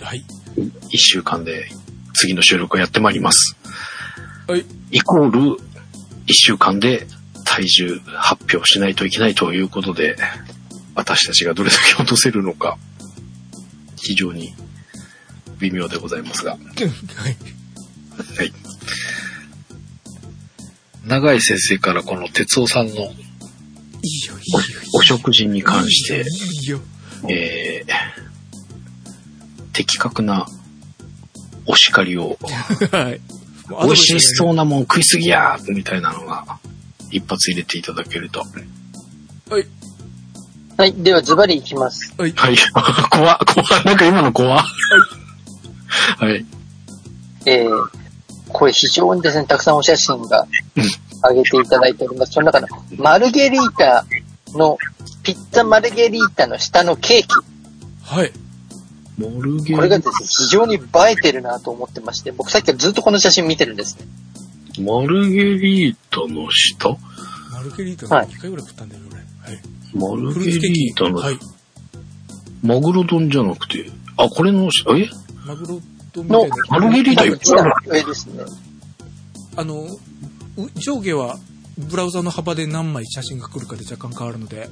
[0.00, 0.24] はい。
[0.56, 1.68] 1週間で
[2.14, 3.56] 次の収録をやってまいります。
[4.46, 4.64] はい。
[4.90, 5.56] イコール、
[6.26, 7.06] 1週間で
[7.44, 10.16] 体重発表しないといけないということで、
[10.94, 12.78] 私たちがどれだけ落とせるのか、
[13.96, 14.54] 非常に
[15.58, 16.52] 微妙でございますが。
[17.16, 17.55] はい。
[18.36, 18.52] はい。
[21.06, 24.80] 長井先生からこの哲夫さんのいいよ、いいよ、いいよ。
[24.94, 26.80] お食事に関して、いいよ。
[27.28, 27.92] えー、
[29.72, 30.46] 的確な
[31.66, 32.38] お叱りを、
[32.92, 33.20] はい。
[33.68, 34.20] 美味しう。
[34.20, 36.58] そうなもん食いすぎやみたいなのが、
[37.10, 38.40] 一発入れていただけると。
[38.40, 39.66] はい。
[40.76, 40.92] はい。
[40.92, 42.14] では、ズバリいきます。
[42.16, 42.32] はい。
[42.32, 42.56] はい。
[43.10, 44.64] 怖っ怖っなんか今の怖っ
[46.18, 46.44] はい。
[47.46, 47.95] えー、
[48.58, 50.84] これ非常にですね、たくさんお写真がうん
[51.28, 52.32] 上げていただいております。
[52.32, 54.06] その中のマルゲリータ
[54.52, 54.78] の、
[55.22, 57.26] ピッツァマルゲリータの下のケーキ。
[58.02, 58.32] はい。
[59.18, 60.80] モルゲこれがですね、非常に映
[61.10, 64.06] えてるなと思ってまして、僕さっきからずっとこの写真見てるんですね。
[64.82, 66.96] マルゲリータの下？
[67.52, 69.16] マルゲリータはい2回ぐらい食ったんだよ、俺。
[69.16, 70.24] はい。
[70.24, 70.34] マル。
[70.34, 71.38] ゲリータの、はい。
[72.62, 75.08] マグロ丼じゃなくて、あ、これの、え？
[75.46, 75.80] マグロ
[76.16, 76.56] とみたいな。
[76.70, 77.74] マルゲリータいっぱいある。
[77.86, 78.44] 上ですね。
[79.56, 81.38] あの、う上下は
[81.78, 84.68] ブラウザの幅で何枚写真が来るかで若干変わるので、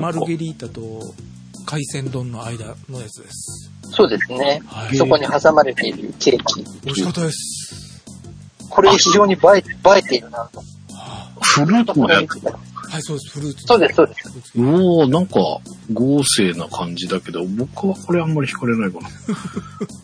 [0.00, 0.20] マル。
[0.26, 0.80] ゲリータと
[1.64, 3.70] 海鮮丼の間のやつです。
[3.90, 4.62] そうですね。
[4.66, 4.96] はい。
[4.96, 6.64] そこに挟まれているケーキ。
[6.84, 8.04] 美味しかったです。
[8.68, 9.62] これ非常に映え、映
[9.98, 10.58] えているなと。
[10.92, 12.75] はフルーツのやつ。
[12.96, 13.38] あはい、そうです。
[13.38, 13.64] フルーツ。
[13.64, 14.20] そうです、そうです。
[14.22, 14.58] す。
[14.58, 15.60] おー、なんか、
[15.92, 19.08] 豪勢な感じだけど、僕はこれあんまり惹かれないかな。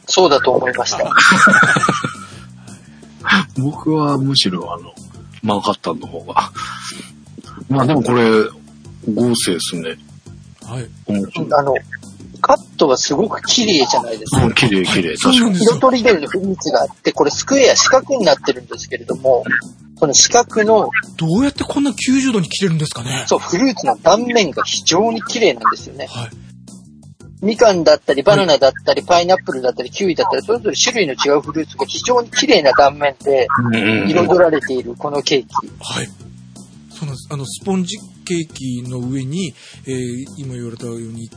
[0.07, 1.12] そうだと思いました。
[3.57, 4.93] 僕はむしろあの、
[5.43, 6.53] マンハッタンの方が。
[7.68, 8.24] まあでもこれ、
[9.12, 9.97] 豪勢ですね。
[10.64, 10.88] はい。
[11.07, 11.49] 面白い。
[11.53, 11.74] あの、
[12.40, 14.45] カットがすごく綺麗じゃないですか。
[14.45, 15.16] うん綺麗綺麗。
[15.16, 15.62] 確かに。
[15.62, 15.78] 色。
[15.78, 19.45] とりどりのフルーツがあって、これスクエア、四角になってるんですけれども、
[20.03, 23.25] その四角の、どうやってこんな90度に切れるんですかね？
[23.29, 26.07] そう、フルーツの断面が非常に綺麗なんですよね。
[26.07, 26.31] はい。
[27.41, 33.47] みかんだったり、バナナだったり、パイナップルだったり、キウイだったり、それぞれ種類の違うフルーツが非常に綺麗な断面で
[34.09, 35.49] 彩られているこのケーキ。
[35.81, 36.07] はい。
[36.91, 37.29] そうなんです。
[37.31, 39.55] あの、スポンジケーキの上に、
[39.87, 41.31] えー今言われたように、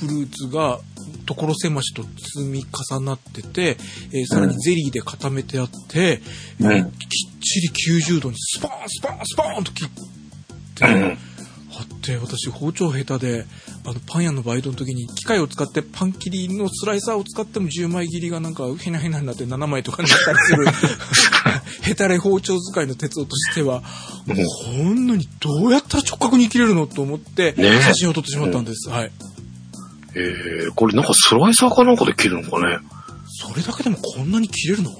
[0.00, 0.80] フルーツが
[1.26, 3.76] 所狭しと積み重なってて、
[4.12, 6.20] えーさらにゼリーで固めてあって、
[6.60, 6.72] うん。
[6.72, 7.68] えーきっちり
[8.08, 9.88] 90度にスポーン、スポーン、スポーンと切っ
[10.74, 11.18] て、うん
[11.80, 13.44] あって、私包丁下手で、
[13.84, 20.66] あの、パン屋のバイトの時に機械を使ってパン切りのスライサーを使っても10枚切りがなんかヘナヘナになって7枚とかになったりする、
[21.82, 23.82] ヘタレ包丁使いの鉄夫としては、
[24.26, 24.36] うん。
[24.36, 28.90] こんなにどうやったら直角に切れるのと思って、写真を撮ってしまったんです。
[28.90, 29.12] はい。
[30.14, 32.78] えー、これなんかスライサーかなんかで切るのかね？
[33.26, 34.90] それだけでもこんなに切れるの？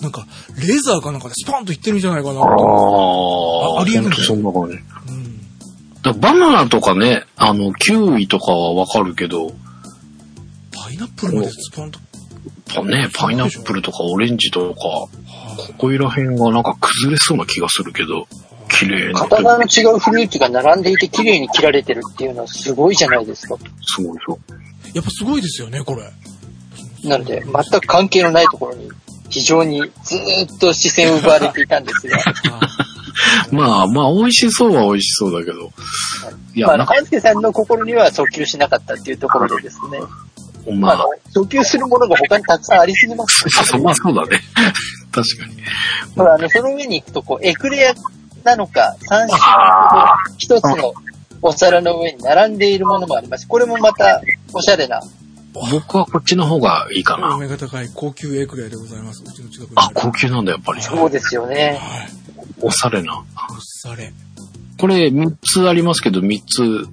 [0.00, 3.74] なんか、レーザーかなんかでスパンといってるんじゃないかなあと。
[3.76, 4.76] あ、あありえるほんとそんな感じ。
[4.76, 5.40] うん。
[6.02, 9.50] だバナナとかね、あの、キウイとかはわかるけど、
[10.72, 11.98] パイナップルまでスパンと。
[12.72, 15.08] パね、パイナップルとかオレンジとか、こは
[15.78, 18.28] こいら辺がなんか崩れそうな気がするけど、
[18.78, 19.20] 綺麗な。
[19.20, 23.56] 片側の違うフルーツが並んでいて綺麗に切られてるっていうのはすごいじゃないですか。
[23.82, 24.38] すごいよ。
[24.92, 27.08] いやっぱすごいですよね、これ。
[27.08, 28.90] なので、全く関係のないところに
[29.28, 32.18] 非常にずーっと視線を奪われていたんですが、
[33.50, 35.70] まあまあ、美味しそうは美味しそうだけど。
[36.54, 39.98] いや、まあ、なんか、半助さんの心には訴求しなかったっていうところでですね、
[40.74, 43.44] まあ、訴求するものが他にたくさんありすぎます。
[43.78, 44.40] まあそうだね。
[45.10, 45.62] 確かに。
[46.14, 47.94] ほら、あの、その上に行くと、こう、エクレア
[48.44, 49.28] なのか、3種類
[50.38, 50.94] 一つの
[51.42, 53.46] お皿の上に並んでいるものもあります。
[53.46, 54.22] これもまた、
[54.52, 55.00] おしゃれな。
[55.72, 57.36] 僕はこっちの方がいいかおな。
[57.38, 59.22] 目が高い高級エクレアでございます。
[59.26, 60.82] うちの近くにあ、る高級なんだ、やっぱり。
[60.82, 61.78] そうですよね。
[61.80, 62.08] はい。
[62.60, 63.18] おしゃれな。
[63.18, 64.12] おしゃれ。
[64.78, 66.86] これ3つありますけど、3つ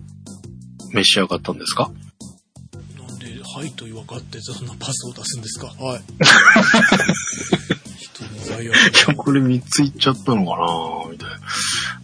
[0.94, 1.92] 召し上がったんですか？
[2.98, 5.68] なんで、はいと分かってそんなパスを出すんですか？
[5.68, 6.02] はい。
[8.62, 11.40] いや、これ3ついっちゃったのかなみたいな。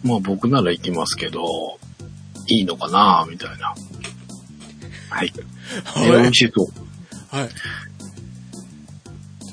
[0.02, 1.78] まあ僕なら行きますけど、
[2.48, 3.74] いいのかなみたいな。
[5.10, 5.32] はい。
[5.84, 6.34] はい味。
[6.34, 7.36] しそう。
[7.36, 7.48] はい。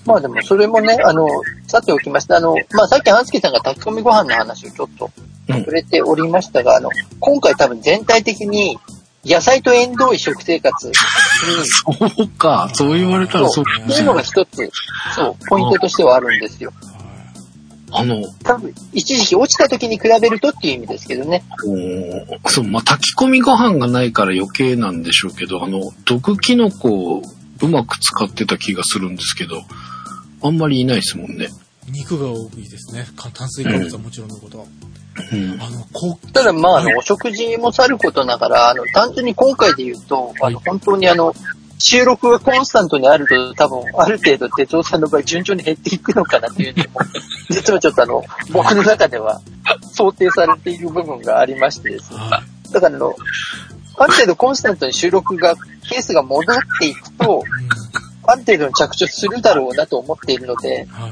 [0.05, 1.27] まあでも、それもね、あの、
[1.67, 5.11] さておきまして、あの、まあさっき半助さんが炊き込みご飯の話をちょっと
[5.49, 8.77] うん触れておりましたが、あの、今回多分全体的に
[9.25, 10.93] 野菜と縁遠い食生活に、
[11.65, 14.69] そうか、そう言われたらそうっていうのが一つ、
[15.15, 16.71] そう、ポイントとしてはあるんですよ。
[17.91, 21.43] あの、多分、一時期落ちた時に比べるとっていう意味ですけどね。
[21.65, 27.23] おーそう、まあ、炊き込みご飯がないから余計なんでしょうけど、あの、毒キノコを
[27.61, 29.61] うまく使ってた気がするんですけど、
[30.41, 31.49] あんまりいないですもんね。
[31.89, 33.07] 肉が多いですね。
[33.15, 34.59] か炭水化物はもちろんのこと。
[34.59, 34.99] うん。
[35.59, 41.34] あの、こう、ただまあ、あの、お食事もさることながら、あの、単純に今回で言うと、あの、本当にあの、
[41.80, 46.99] 収録がコンスタントにあると、多分、ある程度、哲夫さんの場合、順調に減っていくのかなというのも、
[47.49, 49.41] 実はちょっとあの、 僕の中では、
[49.93, 52.17] 想定されている部分がありましてですね。
[52.20, 53.15] はだからあの、
[53.97, 55.55] ある程度コンスタントに収録が、
[55.89, 57.43] ケースが戻っていくと、
[58.30, 61.11] ある程度に着地するだろうなと思っているので、はい。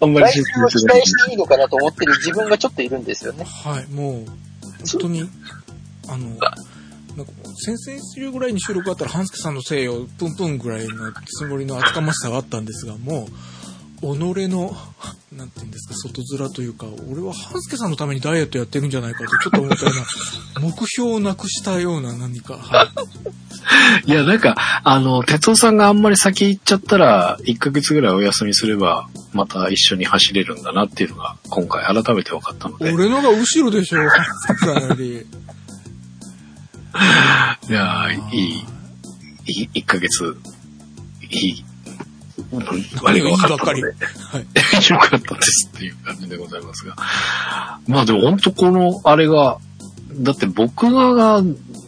[0.00, 3.44] あんま来週を期待していいのかなと思ってる自分がちょっといるんですよね。
[3.44, 4.24] はい、もう、
[4.90, 5.28] 本当に、
[6.08, 6.26] あの、
[7.16, 13.32] なんか先々週ぐらいに収録があったら、半助さんのせいをプンプンぐらいのつもりの厚かましさがあったんですが、もう、
[14.00, 14.76] 己の、
[15.32, 19.92] なんていうんですか、外面というか、俺は半助さんのためにダイエットやってるんじゃないかとちょっと思ったよ
[20.56, 22.84] うな、 目標をなくしたような何か、は
[24.06, 24.10] い。
[24.10, 32.92] いや、なんか、あの、哲夫さんがあんまり先行っちゃったら、1ヶ月ぐらいお休みすれば、また一緒に走れるんだなっていうのが、今回改めて分かったので。
[32.92, 35.26] 俺のが後ろでしょ、半助さんより。
[37.68, 38.64] いやー、い
[39.46, 40.36] い、い1ヶ月、
[41.30, 41.64] いい、
[42.52, 43.80] 何がいいばっかり。
[43.80, 43.98] 良はい。
[45.10, 46.96] かったですっていう感じでございますが。
[47.86, 49.58] まあでも本当この、あれが、
[50.12, 51.42] だって僕が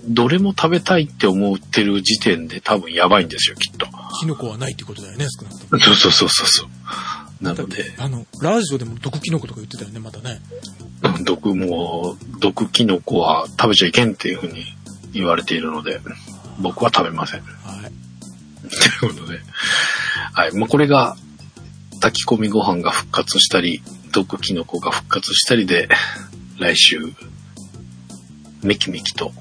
[0.08, 3.86] どれも食べたいって思ってる時点で多分やばいんですよ、きっと。
[4.20, 5.82] キノコはないってことだよね、少なくとも。
[5.82, 6.68] そうそうそうそうそう。
[7.44, 10.40] なので、あの、ラジオでも毒キノコとか言ってたよね、またね。
[11.02, 14.64] うん毒も、毒キノコは食べちゃいけんっていうふうに
[15.12, 16.00] 言われているので、
[16.58, 17.40] 僕は食べません。
[17.40, 17.46] は
[17.86, 17.90] い。
[19.00, 19.40] ということで、
[20.32, 20.54] はい。
[20.54, 21.16] まあ、これが、
[22.00, 23.82] 炊き込みご飯が復活したり、
[24.12, 25.88] 毒キノコが復活したりで、
[26.58, 26.98] 来週、
[28.62, 29.32] めきめきと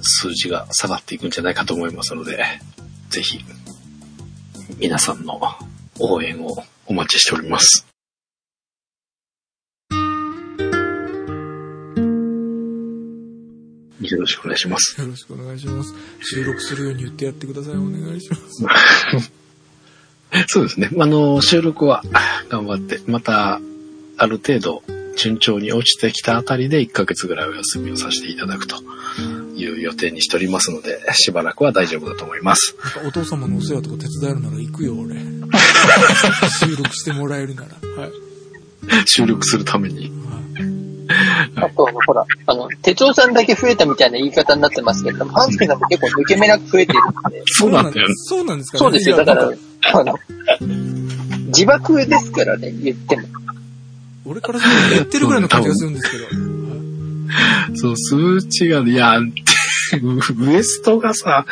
[0.00, 2.44] 数字が下がっていくんじゃないかと思いますので、
[3.10, 3.44] ぜひ、
[4.78, 5.40] 皆さんの
[5.98, 7.86] 応援をお待ちしております。
[14.00, 15.00] よろしくお願いします。
[15.00, 15.94] よろしくお願いします。
[16.20, 17.76] 収録するように言ってやってください。
[17.76, 19.32] お願いします。
[20.48, 20.90] そうですね。
[20.98, 22.02] あの、収録は
[22.48, 23.60] 頑張って、また、
[24.16, 24.82] ある程度、
[25.16, 28.76] 順調に落ちてきたあたりで1ヶ月ぐらいお休みをさせていただくと
[29.56, 32.74] いう予定にしておりますので、しばらくは大丈夫だと思います。
[32.82, 35.16] なんかお父様のお世話とか手伝えるなら行くよ、俺。
[36.64, 38.02] 収録してもらえるなら。
[38.02, 38.12] はい。
[39.06, 40.10] 収録するために。
[41.56, 47.42] あと、ほら、あの、哲夫さんだけ増えたみたいな言い方になってますけど、ハンスケさんも結構抜け目なく増えてるんで。
[47.46, 48.14] そうなんだよね。
[48.16, 48.78] そうなんですかね。
[48.78, 49.16] そうですよ。
[49.16, 49.50] だから
[49.94, 50.14] あの、
[51.48, 53.22] 自爆ですからね、言っても。
[54.24, 56.24] 俺からすると言ってるぐらいの感じがするんですけど。
[56.24, 56.62] はい
[57.74, 61.46] そう、数値が、いや、 ウエストがさ、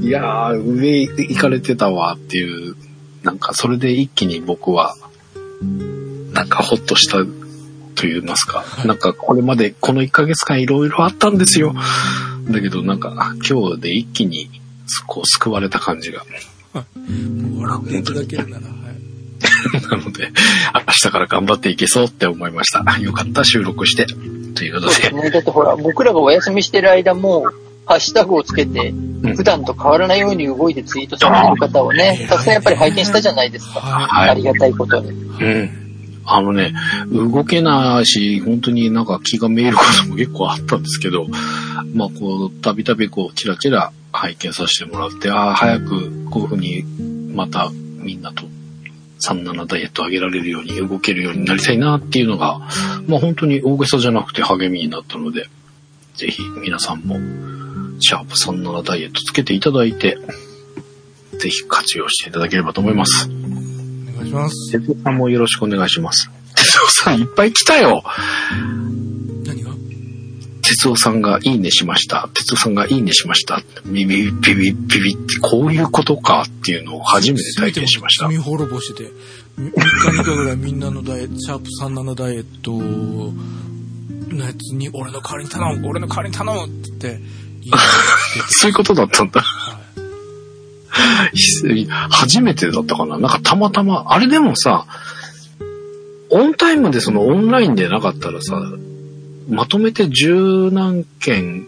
[0.00, 2.76] いやー、上行かれてたわっていう、
[3.22, 4.96] なんかそれで一気に僕は、
[6.32, 7.18] なんかホッとした
[7.94, 11.74] と言いますか、なんかこれまでこの1ヶ月間いろいろあったんですよ。
[12.50, 14.50] だけどなんか今日で一気に
[15.06, 16.24] こう救われた感じが。
[16.72, 19.82] もう笑っていただけるなら、はい。
[19.90, 20.30] なので、
[20.86, 22.98] 明日から頑張っていけそうって思いました。
[22.98, 24.06] よかった、収録して。
[24.06, 25.30] ということで、そうですね。
[25.30, 27.50] だってほら、僕らがお休みしてる間も、
[27.86, 33.80] ハッシュタグをつけて、ん普段と変わらないように動いてツイートされてる方をね、たくさんやっぱり拝見したじゃないですか。
[33.80, 35.10] ははいありがたいことに。
[35.10, 35.79] うん。
[36.32, 36.72] あのね、
[37.10, 41.26] 動けないし、本当になんか気がめいることも結構あったんですけど、
[41.94, 46.84] まあこう、たびたびこう、チラチラ拝見させてもらって、ああ、早くこういうふうに、
[47.34, 48.44] またみんなと
[49.20, 52.60] 37ダイエット上げられるように動けるようになりたいなっていうのが、
[53.06, 55.48] まあ本当に大げさじゃなくて励みになったので、
[56.14, 57.16] ぜひ皆さんも、
[58.00, 60.16] シャープ37ダイエットつけていただいて、
[61.38, 63.28] ぜひ活用していただければと思います。
[64.20, 64.72] 願いします。
[64.72, 66.30] 哲夫さんもよろしくお願いします。
[66.56, 68.02] 哲夫さんいっぱい来たよ
[69.44, 69.70] 何が？
[70.62, 72.28] 哲夫さんがいいねしました。
[72.34, 73.62] 哲夫さんがいいねしました。
[73.86, 78.26] ビビビビビビってこういうことかっていうのを初めて体験しました。
[78.28, 79.10] 罪滅ぼしてて、
[79.58, 82.72] 3日にかぐらいみんなのダイエット、シャープ37ダイエット
[84.34, 87.20] のやつに、俺の代わりに頼む、俺の代わりに頼むって言って
[88.48, 89.40] そういうことだったんだ。
[89.40, 89.80] はい
[92.10, 94.86] 初めてだったかななんかたまたま、あれでもさ、
[96.30, 98.60] オンタイムでそのオンラインでなかったらさ、
[99.48, 101.66] まとめて十何件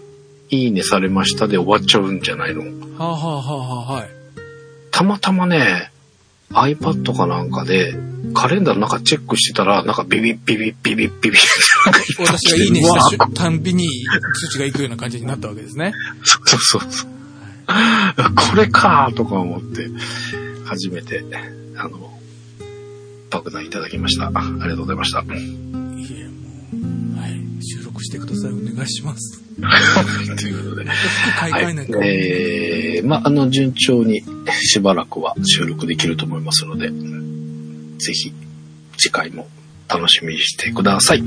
[0.50, 2.62] いいねされましたで終わっちゃうんじゃないの？
[2.62, 2.66] は
[3.06, 4.10] あ、はあはあはあ、はい。
[4.90, 5.90] たまたまね、
[6.50, 7.94] iPad かなんかで、
[8.34, 11.40] カレンダーなんかチェックしてたら、なんかビビッビビッビビッビビッ
[12.24, 15.92] 私がいいねした瞬たんびに通知が行くような感じになったわけですね。
[16.22, 17.11] そうそうそう。
[18.52, 19.88] これかーとか思って、
[20.64, 21.24] 初めて、
[21.76, 22.12] あの、
[23.30, 24.26] 爆弾いただきました。
[24.26, 25.20] ありがとうございました。
[25.20, 27.64] いえ、もう、はい。
[27.64, 28.52] 収録してください。
[28.52, 29.42] お願いします。
[30.36, 30.90] ということで。
[30.90, 38.32] 服買いはい替えー、まあ、あの、順調にしばらくは収録できると思いますので、ぜひ、
[38.98, 39.48] 次回も
[39.88, 41.18] 楽しみにしてください。
[41.18, 41.24] よ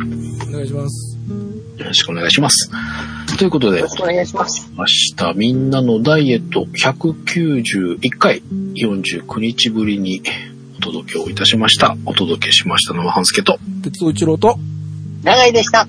[0.47, 1.14] お願いします。
[1.83, 2.71] ろしくお願いします。
[3.37, 4.71] ということでよろ、しくお願いします。
[4.77, 8.41] 明日みんなのダイエット191回
[8.75, 10.21] 49日ぶりに
[10.77, 11.97] お届けをいたしました。
[12.05, 13.59] お届けしましたのは半助と。
[13.83, 14.57] 鉄道一郎と、
[15.23, 15.87] 長井でした。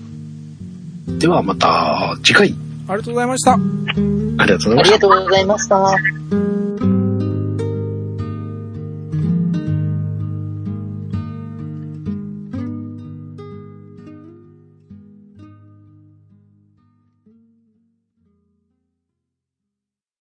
[1.06, 2.54] ではまた次回
[2.88, 3.52] ありがとうございました。
[3.52, 4.98] ありがとうございましたありが。
[4.98, 6.45] とうございました。